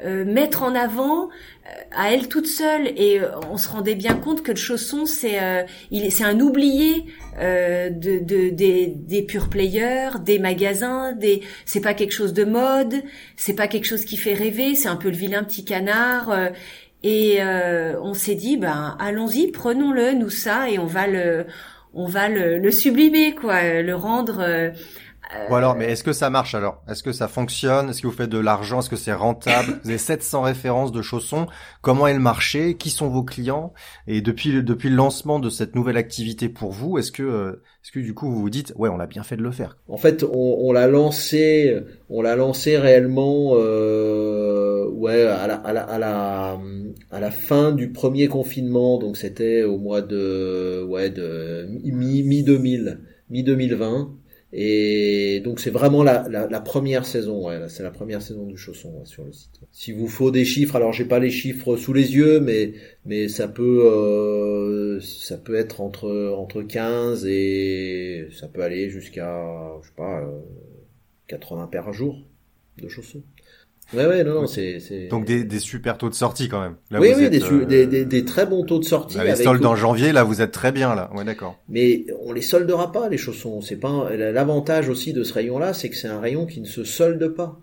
[0.06, 2.88] euh, mettre en avant euh, à elle toute seule.
[2.96, 3.20] Et
[3.52, 5.40] on se rendait bien compte que le chausson c'est
[5.92, 7.06] il c'est un oublié
[7.38, 12.96] de, de, des, des pure players des magasins des c'est pas quelque chose de mode
[13.38, 16.34] c'est pas quelque chose qui fait rêver c'est un peu le vilain petit canard
[17.04, 21.46] et on s'est dit ben allons-y prenons-le nous ça et on va le
[21.94, 24.72] on va le, le sublimer quoi le rendre
[25.48, 26.84] Bon alors, mais est-ce que ça marche alors?
[26.88, 27.90] Est-ce que ça fonctionne?
[27.90, 28.80] Est-ce que vous faites de l'argent?
[28.80, 29.80] Est-ce que c'est rentable?
[29.84, 31.46] Vous avez 700 références de chaussons.
[31.82, 32.78] Comment est le marché?
[32.78, 33.74] Qui sont vos clients?
[34.08, 37.62] Et depuis le, depuis le lancement de cette nouvelle activité pour vous, est-ce que euh,
[37.84, 39.78] est-ce que du coup vous vous dites ouais on a bien fait de le faire?
[39.88, 41.78] En fait, on, on l'a lancé,
[42.10, 46.60] on l'a lancé réellement euh, ouais à la, à la, à la
[47.12, 52.44] à la fin du premier confinement, donc c'était au mois de ouais de mi mi
[52.44, 54.12] 2000 mi 2020.
[54.52, 58.58] Et donc c'est vraiment la, la, la, première saison, ouais, c'est la première saison du
[58.58, 59.62] chausson sur le site.
[59.72, 62.74] Si vous faut des chiffres, alors j'ai pas les chiffres sous les yeux, mais
[63.06, 69.78] mais ça peut euh, ça peut être entre entre 15 et ça peut aller jusqu'à
[69.84, 70.40] je sais pas euh,
[71.28, 72.18] 80 paires à jour
[72.82, 73.22] de chaussons.
[73.94, 75.08] Ouais, ouais, non, non, c'est, c'est...
[75.08, 76.76] Donc des, des super taux de sortie quand même.
[76.92, 77.66] Là, oui, oui, des, euh...
[77.66, 79.18] des, des, des, très bons taux de sortie.
[79.18, 81.10] les soldes en janvier, là, vous êtes très bien, là.
[81.16, 81.58] Ouais, d'accord.
[81.70, 83.62] Mais on les soldera pas, les chaussons.
[83.62, 86.84] C'est pas l'avantage aussi de ce rayon-là, c'est que c'est un rayon qui ne se
[86.84, 87.60] solde pas.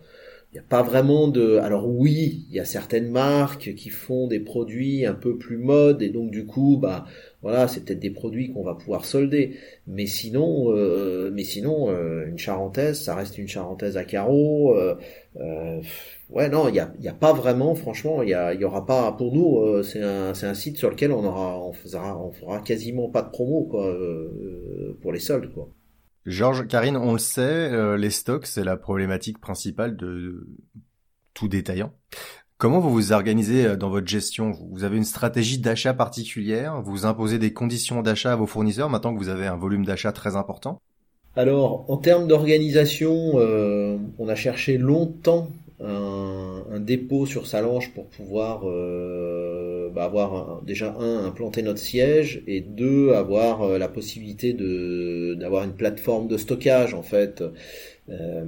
[0.53, 1.59] Il n'y a pas vraiment de.
[1.59, 6.03] Alors oui, il y a certaines marques qui font des produits un peu plus mode
[6.03, 7.05] et donc du coup, bah
[7.43, 9.57] voilà, c'est peut-être des produits qu'on va pouvoir solder.
[9.87, 14.75] Mais sinon, euh, mais sinon, euh, une charentaise, ça reste une charentaise à carreaux.
[14.77, 14.95] Euh,
[15.37, 15.81] euh
[16.31, 19.13] ouais, non, il y a, y a pas vraiment, franchement, il y, y aura pas
[19.13, 19.59] pour nous.
[19.59, 23.31] Euh, c'est un, site sur lequel on aura, on fera, on fera quasiment pas de
[23.31, 25.69] promo quoi euh, pour les soldes quoi.
[26.25, 30.45] Georges, Karine, on le sait, les stocks, c'est la problématique principale de
[31.35, 31.93] tout détaillant.
[32.59, 34.53] Comment vous vous organisez euh, dans votre gestion?
[34.73, 39.13] Vous avez une stratégie d'achat particulière Vous imposez des conditions d'achat à vos fournisseurs maintenant
[39.13, 40.81] que vous avez un volume d'achat très important?
[41.37, 45.49] Alors, en termes d'organisation, euh, on a cherché longtemps
[45.81, 52.43] un, un, dépôt sur Salange pour pouvoir euh, bah avoir déjà un implanter notre siège
[52.47, 57.43] et deux avoir euh, la possibilité de d'avoir une plateforme de stockage en fait.
[58.09, 58.45] Euh,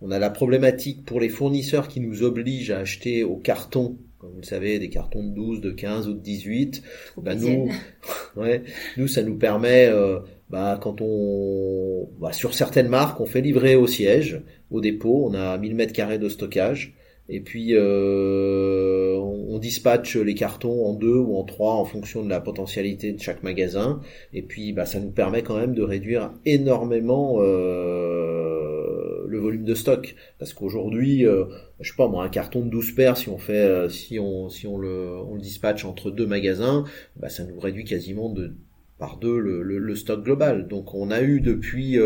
[0.00, 4.30] on a la problématique pour les fournisseurs qui nous obligent à acheter au carton, comme
[4.30, 6.82] vous le savez, des cartons de 12, de 15 ou de 18.
[7.18, 7.70] Bah nous,
[8.36, 8.62] ouais,
[8.96, 10.18] nous, ça nous permet, euh,
[10.52, 15.34] bah, quand on, bah, sur certaines marques, on fait livrer au siège, au dépôt, on
[15.34, 16.94] a 1000 mètres carrés de stockage.
[17.28, 22.28] Et puis euh, on, dispatche les cartons en deux ou en trois en fonction de
[22.28, 24.00] la potentialité de chaque magasin.
[24.34, 29.74] Et puis bah, ça nous permet quand même de réduire énormément euh, le volume de
[29.74, 30.16] stock.
[30.38, 31.44] Parce qu'aujourd'hui, euh,
[31.80, 34.48] je sais pas moi, un carton de 12 paires, si on fait, euh, si on,
[34.48, 36.84] si on le, on le dispatche entre deux magasins,
[37.16, 38.56] bah, ça nous réduit quasiment de
[39.02, 40.68] par deux le, stock global.
[40.68, 41.98] Donc on a eu depuis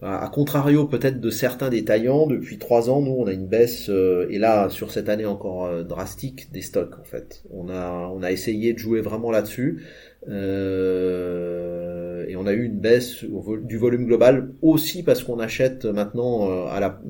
[0.00, 4.38] à contrario peut-être de certains détaillants, depuis trois ans, nous on a une baisse et
[4.38, 7.42] là sur cette année encore drastique des stocks en fait.
[7.50, 9.82] On a on a essayé de jouer vraiment là-dessus.
[10.28, 13.24] Euh, et on a eu une baisse
[13.62, 17.00] du volume global aussi parce qu'on achète maintenant euh, à, la,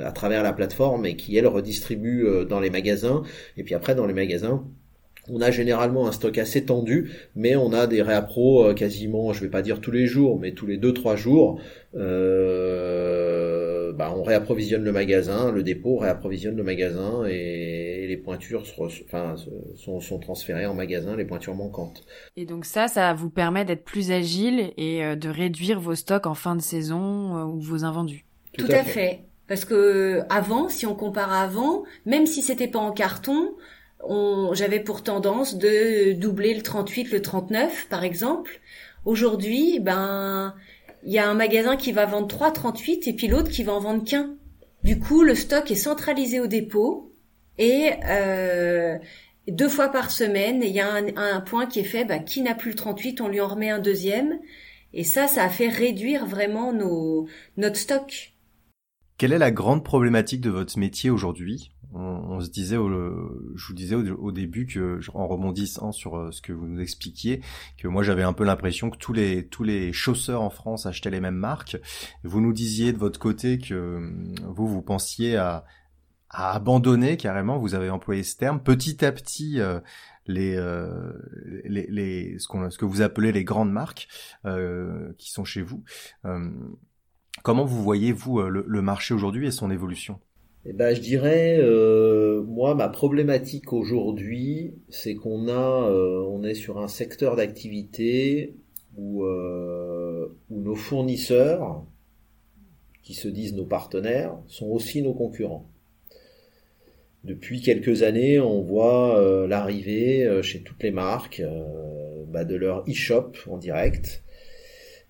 [0.00, 3.22] à travers la plateforme et qui elle redistribue euh, dans les magasins.
[3.56, 4.64] Et puis après dans les magasins,
[5.28, 9.50] on a généralement un stock assez tendu, mais on a des réappros quasiment, je vais
[9.50, 11.60] pas dire tous les jours, mais tous les deux trois jours.
[11.96, 20.18] Euh, bah, on réapprovisionne le magasin, le dépôt réapprovisionne le magasin et, les pointures sont,
[20.20, 22.04] transférées en magasin, les pointures manquantes.
[22.36, 26.26] Et donc ça, ça vous permet d'être plus agile et euh, de réduire vos stocks
[26.26, 28.24] en fin de saison euh, ou vos invendus.
[28.58, 29.20] Tout, à, fait.
[29.48, 33.54] Parce que avant, si on compare à avant, même si c'était pas en carton,
[34.52, 38.60] j'avais pour tendance de doubler le 38, le 39 par exemple.
[39.04, 40.54] Aujourd'hui, ben
[41.04, 43.80] il y a un magasin qui va vendre 3,38 et puis l'autre qui va en
[43.80, 44.34] vendre qu'un.
[44.82, 47.14] Du coup, le stock est centralisé au dépôt
[47.58, 48.98] et euh,
[49.48, 52.54] deux fois par semaine, il y a un, point qui est fait, bah, qui n'a
[52.54, 54.38] plus le 38, on lui en remet un deuxième.
[54.92, 57.26] Et ça, ça a fait réduire vraiment nos,
[57.56, 58.32] notre stock.
[59.18, 61.72] Quelle est la grande problématique de votre métier aujourd'hui?
[61.94, 66.52] On, se disait, je vous disais au, début que, en rebondissant sur euh, ce que
[66.52, 67.40] vous nous expliquiez,
[67.78, 71.10] que moi j'avais un peu l'impression que tous les tous les chausseurs en France achetaient
[71.10, 71.76] les mêmes marques.
[72.24, 75.64] Vous nous disiez de votre côté que euh, vous vous pensiez à,
[76.30, 77.58] abandonner carrément.
[77.58, 78.60] Vous avez employé ce terme.
[78.60, 79.60] Petit à petit.
[79.60, 79.80] Euh,
[80.26, 80.56] les,
[81.64, 84.08] les, les, ce, que vous appelez les grandes marques
[85.18, 85.84] qui sont chez vous.
[87.42, 90.18] comment vous voyez vous le marché aujourd'hui et son évolution?
[90.66, 96.54] Eh ben, je dirais, euh, moi, ma problématique aujourd'hui, c'est qu'on a, euh, on est
[96.54, 98.54] sur un secteur d'activité
[98.96, 101.84] où, euh, où nos fournisseurs,
[103.02, 105.68] qui se disent nos partenaires, sont aussi nos concurrents.
[107.24, 111.42] Depuis quelques années, on voit l'arrivée chez toutes les marques
[112.28, 114.23] bah, de leur e-shop en direct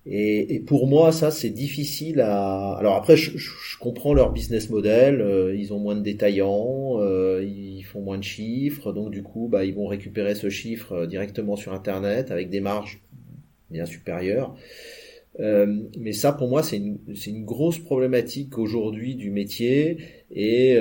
[0.07, 2.75] et, et, pour moi, ça, c'est difficile à.
[2.75, 5.23] Alors après, je, je, comprends leur business model.
[5.23, 9.49] Euh, ils ont moins de détaillants, euh, ils font moins de chiffres, donc du coup,
[9.51, 13.01] bah, ils vont récupérer ce chiffre euh, directement sur Internet avec des marges
[13.71, 14.55] bien supérieures.
[15.41, 19.99] Euh, mais ça, pour moi, c'est une, une, grosse problématique aujourd'hui du métier.
[20.31, 20.77] Et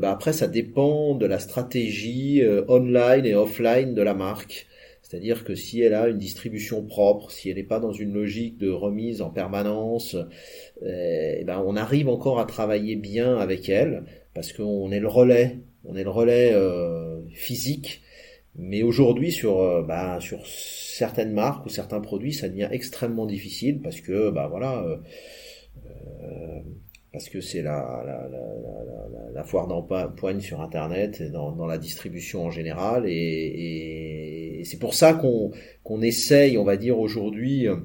[0.00, 4.66] bah, après, ça dépend de la stratégie online et offline de la marque.
[5.08, 8.58] C'est-à-dire que si elle a une distribution propre, si elle n'est pas dans une logique
[8.58, 10.16] de remise en permanence,
[10.84, 14.02] eh ben on arrive encore à travailler bien avec elle
[14.34, 18.02] parce qu'on est le relais, on est le relais euh, physique.
[18.56, 23.80] Mais aujourd'hui sur euh, bah, sur certaines marques ou certains produits, ça devient extrêmement difficile
[23.82, 24.82] parce que voilà.
[24.82, 24.96] Euh,
[27.40, 33.04] c'est la, la, la, la, foire d'empoigne sur Internet, et dans, la distribution en général,
[33.06, 37.76] et, c'est pour ça qu'on essaye, on va dire aujourd'hui, euh,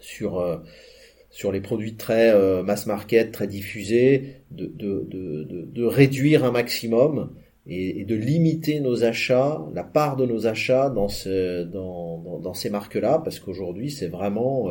[0.00, 0.58] sur euh,
[1.30, 6.50] sur les produits très euh, mass market, très diffusés, de, de, de, de réduire un
[6.50, 7.32] maximum
[7.66, 11.08] et, de limiter nos achats, la part de nos achats dans,
[11.72, 14.68] dans, dans, ces marques-là, parce qu'aujourd'hui c'est vraiment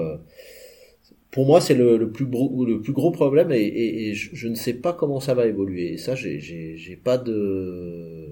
[1.32, 4.56] pour moi, c'est le, le, plus gros, le plus gros problème et, et, je, ne
[4.56, 5.94] sais pas comment ça va évoluer.
[5.94, 8.31] Et ça, j'ai pas de,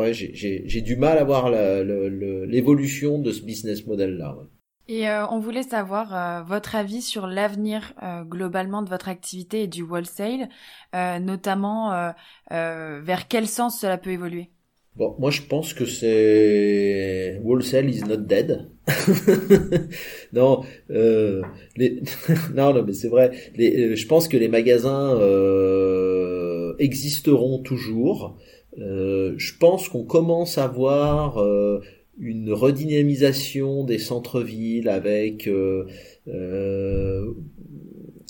[0.00, 4.36] ouais, j'ai du mal à voir l'évolution de ce business model là.
[4.90, 9.62] Et euh, on voulait savoir euh, votre avis sur l'avenir euh, globalement de votre activité
[9.62, 10.48] et du wholesale,
[10.92, 12.12] notamment
[12.50, 14.50] vers quel sens cela peut évoluer?
[14.96, 18.68] Bon, moi je pense que c'est wholesale is not dead.
[20.32, 22.02] non, les...
[22.56, 23.30] non, non, mais c'est vrai.
[23.54, 23.94] Les...
[23.94, 25.16] Je pense que les magasins
[26.80, 28.36] existeront toujours.
[28.78, 31.80] Euh, je pense qu'on commence à voir euh,
[32.18, 35.86] une redynamisation des centres-villes avec euh,
[36.28, 37.32] euh,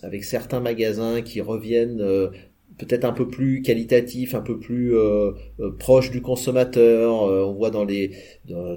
[0.03, 2.03] avec certains magasins qui reviennent
[2.81, 7.25] peut-être un peu plus qualitatif, un peu plus euh, euh, proche du consommateur.
[7.25, 8.13] Euh, on voit dans les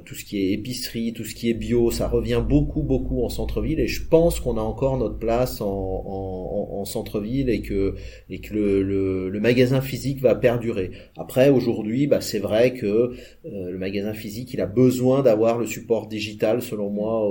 [0.06, 3.30] tout ce qui est épicerie, tout ce qui est bio, ça revient beaucoup beaucoup en
[3.30, 7.95] centre-ville et je pense qu'on a encore notre place en, en, en centre-ville et que
[8.30, 10.91] et que le, le, le, magasin physique va perdurer.
[11.18, 13.14] Après aujourd'hui, bah, c'est vrai que
[13.45, 17.28] le magasin physique il a besoin d'avoir le support digital selon moi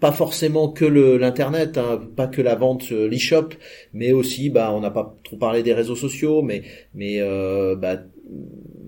[0.00, 3.50] pas forcément que l'internet, hein, pas que la vente l'e-shop,
[3.92, 6.62] mais aussi bah on n'a pas trop parlé des réseaux sociaux, mais
[6.94, 8.02] mais euh, bah,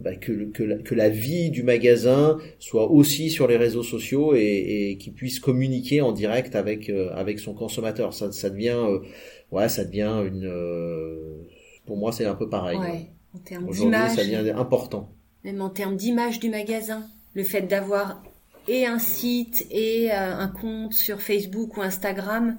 [0.03, 4.35] bah, que, que, la, que, la, vie du magasin soit aussi sur les réseaux sociaux
[4.35, 8.15] et, et qu'il puisse communiquer en direct avec avec son consommateur.
[8.15, 8.79] Ça, ça devient
[9.51, 10.51] ouais, ça devient une
[11.87, 12.79] pour moi c'est un peu pareil.
[12.79, 15.11] Ouais, en termes d'image, ça devient important.
[15.45, 18.23] Même en termes d'image du magasin, le fait d'avoir
[18.69, 22.57] et un site et un compte sur Facebook ou Instagram,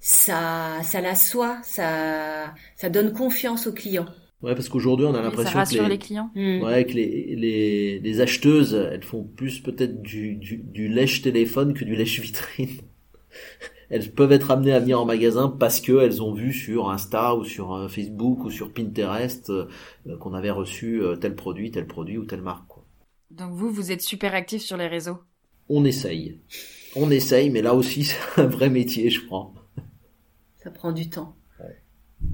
[0.00, 4.08] ça, ça l'assoit, ça, ça donne confiance aux clients.
[4.42, 6.30] Ouais, parce qu'aujourd'hui, on a l'impression que, les, les clients.
[6.34, 6.62] Hmm.
[6.62, 11.84] Ouais, que les, les, les, acheteuses, elles font plus peut-être du, du, du lèche-téléphone que
[11.84, 12.68] du lèche-vitrine.
[13.90, 17.44] elles peuvent être amenées à venir en magasin parce qu'elles ont vu sur Insta ou
[17.44, 19.66] sur euh, Facebook ou sur Pinterest euh,
[20.20, 22.66] qu'on avait reçu euh, tel produit, tel produit ou telle marque.
[22.68, 22.84] Quoi.
[23.30, 25.18] Donc vous, vous êtes super actif sur les réseaux
[25.68, 26.38] On essaye.
[26.96, 28.04] On essaye, mais là aussi,
[28.36, 29.52] c'est un vrai métier, je crois
[30.64, 31.36] ça prend du temps.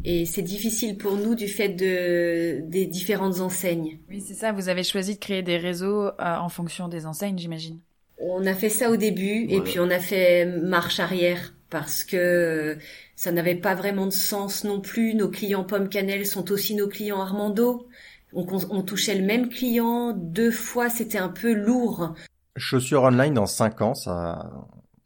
[0.04, 3.98] Et c'est difficile pour nous du fait de des différentes enseignes.
[4.08, 4.52] Oui, c'est ça.
[4.52, 7.80] Vous avez choisi de créer des réseaux euh, en fonction des enseignes, j'imagine.
[8.18, 12.78] On a fait ça au début et puis on a fait marche arrière parce que
[13.16, 15.14] ça n'avait pas vraiment de sens non plus.
[15.14, 17.88] Nos clients Pomme Cannelle sont aussi nos clients Armando.
[18.32, 22.14] On, on touchait le même client deux fois, c'était un peu lourd.
[22.60, 24.50] Chaussures online dans cinq ans, ça,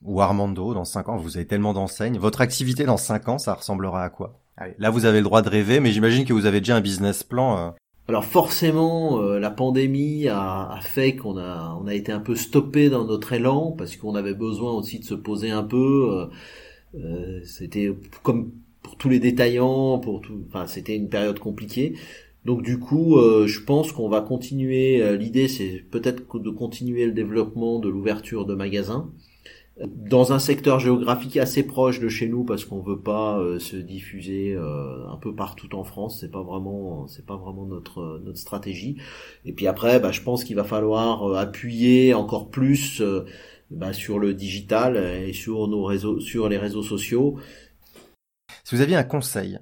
[0.05, 2.18] ou Armando dans 5 ans, vous avez tellement d'enseignes.
[2.18, 4.38] Votre activité dans 5 ans, ça ressemblera à quoi?
[4.78, 7.24] Là, vous avez le droit de rêver, mais j'imagine que vous avez déjà un business
[7.24, 7.59] plan.
[7.59, 7.70] Euh.
[8.07, 12.36] Alors forcément, euh, la pandémie a, a fait qu'on a, on a été un peu
[12.36, 16.28] stoppé dans notre élan parce qu'on avait besoin aussi de se poser un peu.
[16.94, 17.90] Euh, c'était
[18.22, 18.52] comme
[18.82, 21.94] pour tous les détaillants, pour tout, enfin c'était une période compliquée.
[22.45, 25.16] Donc du coup, je pense qu'on va continuer.
[25.16, 29.11] L'idée, c'est peut-être de continuer le développement de l'ouverture de magasins
[29.86, 33.76] dans un secteur géographique assez proche de chez nous parce qu'on veut pas euh, se
[33.76, 38.38] diffuser euh, un peu partout en France c'est pas vraiment c'est pas vraiment notre notre
[38.38, 38.99] stratégie
[39.45, 43.03] et puis après bah, je pense qu'il va falloir euh, appuyer encore plus
[43.72, 47.36] bah, sur le digital et sur nos réseaux sur les réseaux sociaux
[48.65, 49.59] si vous aviez un conseil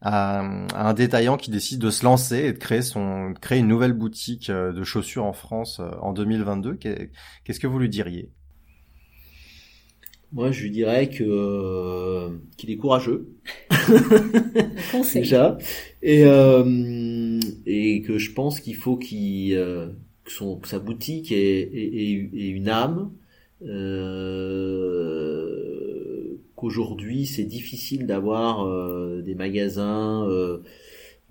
[0.00, 3.68] à, un détaillant qui décide de se lancer et de créer son de créer une
[3.68, 8.30] nouvelle boutique de chaussures en France en 2022 qu'est-ce que vous lui diriez?
[10.32, 13.28] Moi, je lui dirais que euh, qu'il est courageux.
[15.14, 15.58] Déjà.
[16.00, 19.88] Et euh, et que je pense qu'il faut qu'il euh,
[20.24, 23.12] que son que sa boutique ait, ait, ait une âme.
[23.62, 25.61] Euh,
[26.62, 30.26] qu'aujourd'hui, c'est difficile d'avoir euh, des magasins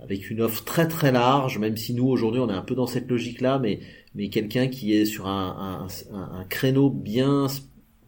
[0.02, 2.88] avec une offre très très large, même si nous aujourd'hui on est un peu dans
[2.88, 3.80] cette logique-là, mais
[4.16, 7.48] mais quelqu'un qui est sur un, un, un, créneau bien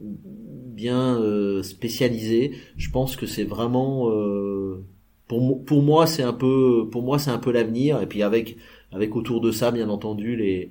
[0.02, 2.52] bien euh, spécialisé.
[2.78, 4.84] Je pense que c'est vraiment euh,
[5.28, 8.58] pour pour moi c'est un peu pour moi c'est un peu l'avenir et puis avec
[8.92, 10.70] avec autour de ça bien entendu les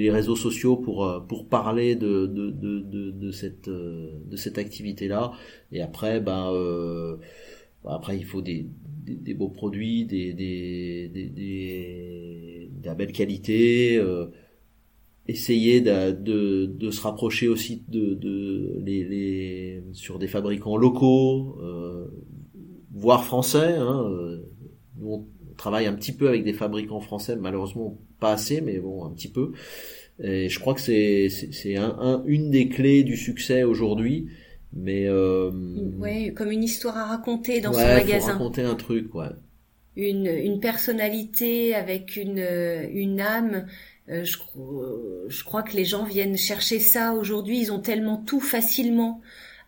[0.00, 4.58] les réseaux sociaux pour euh, pour parler de de de de, de cette de cette
[4.58, 5.32] activité là
[5.72, 6.50] et après bah,
[7.84, 8.66] bah après il faut des
[9.04, 14.00] des, des beaux produits des des des, des, de la belle qualité
[15.28, 21.58] essayer de, de, de, se rapprocher aussi de, de les, les, sur des fabricants locaux,
[21.62, 22.08] euh,
[22.92, 23.76] voire français.
[23.76, 24.38] Hein, euh,
[25.62, 29.28] travaille un petit peu avec des fabricants français, malheureusement pas assez, mais bon, un petit
[29.28, 29.52] peu.
[30.20, 34.28] Et je crois que c'est c'est un, un, une des clés du succès aujourd'hui.
[34.74, 35.50] Mais euh,
[35.98, 38.18] ouais, comme une histoire à raconter dans son magasin.
[38.20, 39.26] Faut raconter un truc, ouais.
[39.94, 42.42] Une, une personnalité avec une,
[42.92, 43.66] une âme
[44.08, 44.36] euh, je,
[45.28, 47.60] je, crois que les gens viennent chercher ça aujourd'hui.
[47.60, 49.20] Ils ont tellement tout facilement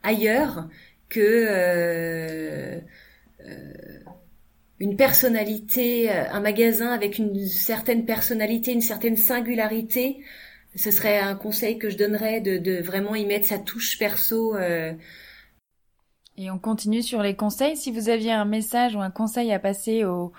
[0.03, 0.69] ailleurs
[1.09, 2.81] que euh,
[3.47, 3.73] euh,
[4.85, 10.21] une personnalité, un magasin avec une certaine personnalité, une certaine singularité,
[10.77, 14.57] ce serait un conseil que je donnerais de, de vraiment y mettre sa touche perso.
[16.37, 17.77] Et on continue sur les conseils.
[17.77, 20.33] Si vous aviez un message ou un conseil à passer aux,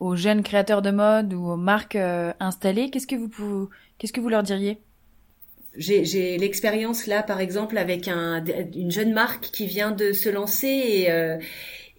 [0.00, 4.20] aux jeunes créateurs de mode ou aux marques euh, installées, qu'est-ce que vous qu'est-ce que
[4.20, 4.78] vous leur diriez?
[5.76, 8.44] J'ai l'expérience là, par exemple, avec un,
[8.74, 11.38] une jeune marque qui vient de se lancer et, euh,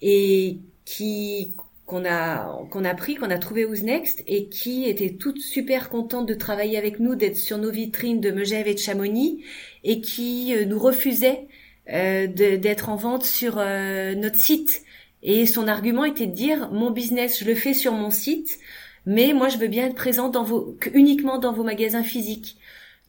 [0.00, 1.54] et qui
[1.86, 5.88] qu'on a qu'on a pris, qu'on a trouvé Who's Next et qui était toute super
[5.88, 9.44] contente de travailler avec nous, d'être sur nos vitrines de Megève et de Chamonix
[9.84, 11.48] et qui euh, nous refusait
[11.86, 14.84] d'être en vente sur notre site
[15.24, 18.58] et son argument était de dire mon business, je le fais sur mon site,
[19.06, 22.58] mais moi je veux bien être présent dans vos, uniquement dans vos magasins physiques.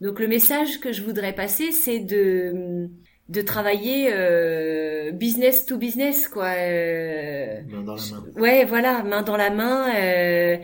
[0.00, 2.88] Donc le message que je voudrais passer, c'est de
[3.28, 6.46] de travailler euh, business to business quoi.
[6.56, 8.24] Euh, main dans la main.
[8.40, 9.94] Ouais, voilà, main dans la main.
[9.96, 10.56] Euh,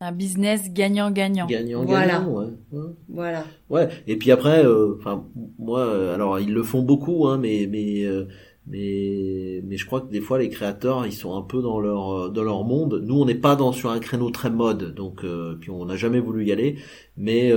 [0.00, 1.46] Un business gagnant-gagnant.
[1.46, 2.48] Gagnant-gagnant, ouais.
[3.08, 3.44] Voilà.
[3.70, 3.88] Ouais.
[4.06, 5.24] Et puis après, euh, enfin,
[5.58, 8.26] moi, euh, alors ils le font beaucoup, hein, mais mais euh,
[8.66, 12.30] mais mais je crois que des fois les créateurs, ils sont un peu dans leur
[12.30, 13.00] dans leur monde.
[13.04, 15.24] Nous, on n'est pas dans sur un créneau très mode, donc
[15.60, 16.76] puis on n'a jamais voulu y aller.
[17.16, 17.52] Mais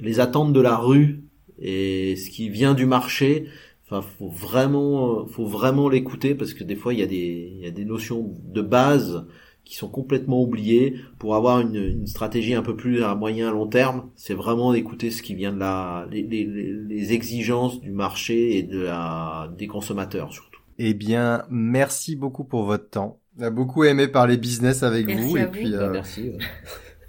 [0.00, 1.24] les attentes de la rue
[1.58, 3.46] et ce qui vient du marché,
[3.88, 7.64] Enfin, faut vraiment, faut vraiment l'écouter parce que des fois il y a des, il
[7.64, 9.24] y a des notions de base
[9.64, 10.96] qui sont complètement oubliés.
[11.18, 14.72] Pour avoir une, une, stratégie un peu plus à moyen à long terme, c'est vraiment
[14.72, 19.52] d'écouter ce qui vient de la, les, les, les, exigences du marché et de la,
[19.56, 20.60] des consommateurs surtout.
[20.78, 23.20] Eh bien, merci beaucoup pour votre temps.
[23.38, 25.36] On a beaucoup aimé parler business avec vous.
[25.36, 25.92] et puis, euh...
[25.92, 26.32] merci.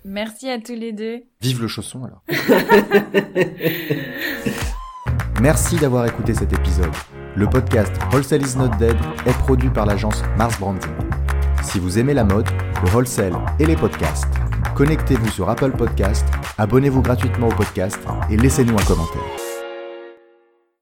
[0.07, 1.23] Merci à tous les deux.
[1.41, 2.23] Vive le chausson alors.
[5.41, 6.93] merci d'avoir écouté cet épisode.
[7.35, 8.95] Le podcast Wholesale is not dead
[9.25, 10.91] est produit par l'agence Mars Branding.
[11.61, 12.47] Si vous aimez la mode,
[12.85, 14.33] le wholesale et les podcasts,
[14.75, 16.25] connectez-vous sur Apple Podcast,
[16.57, 17.99] abonnez-vous gratuitement au podcast
[18.29, 19.46] et laissez-nous un commentaire.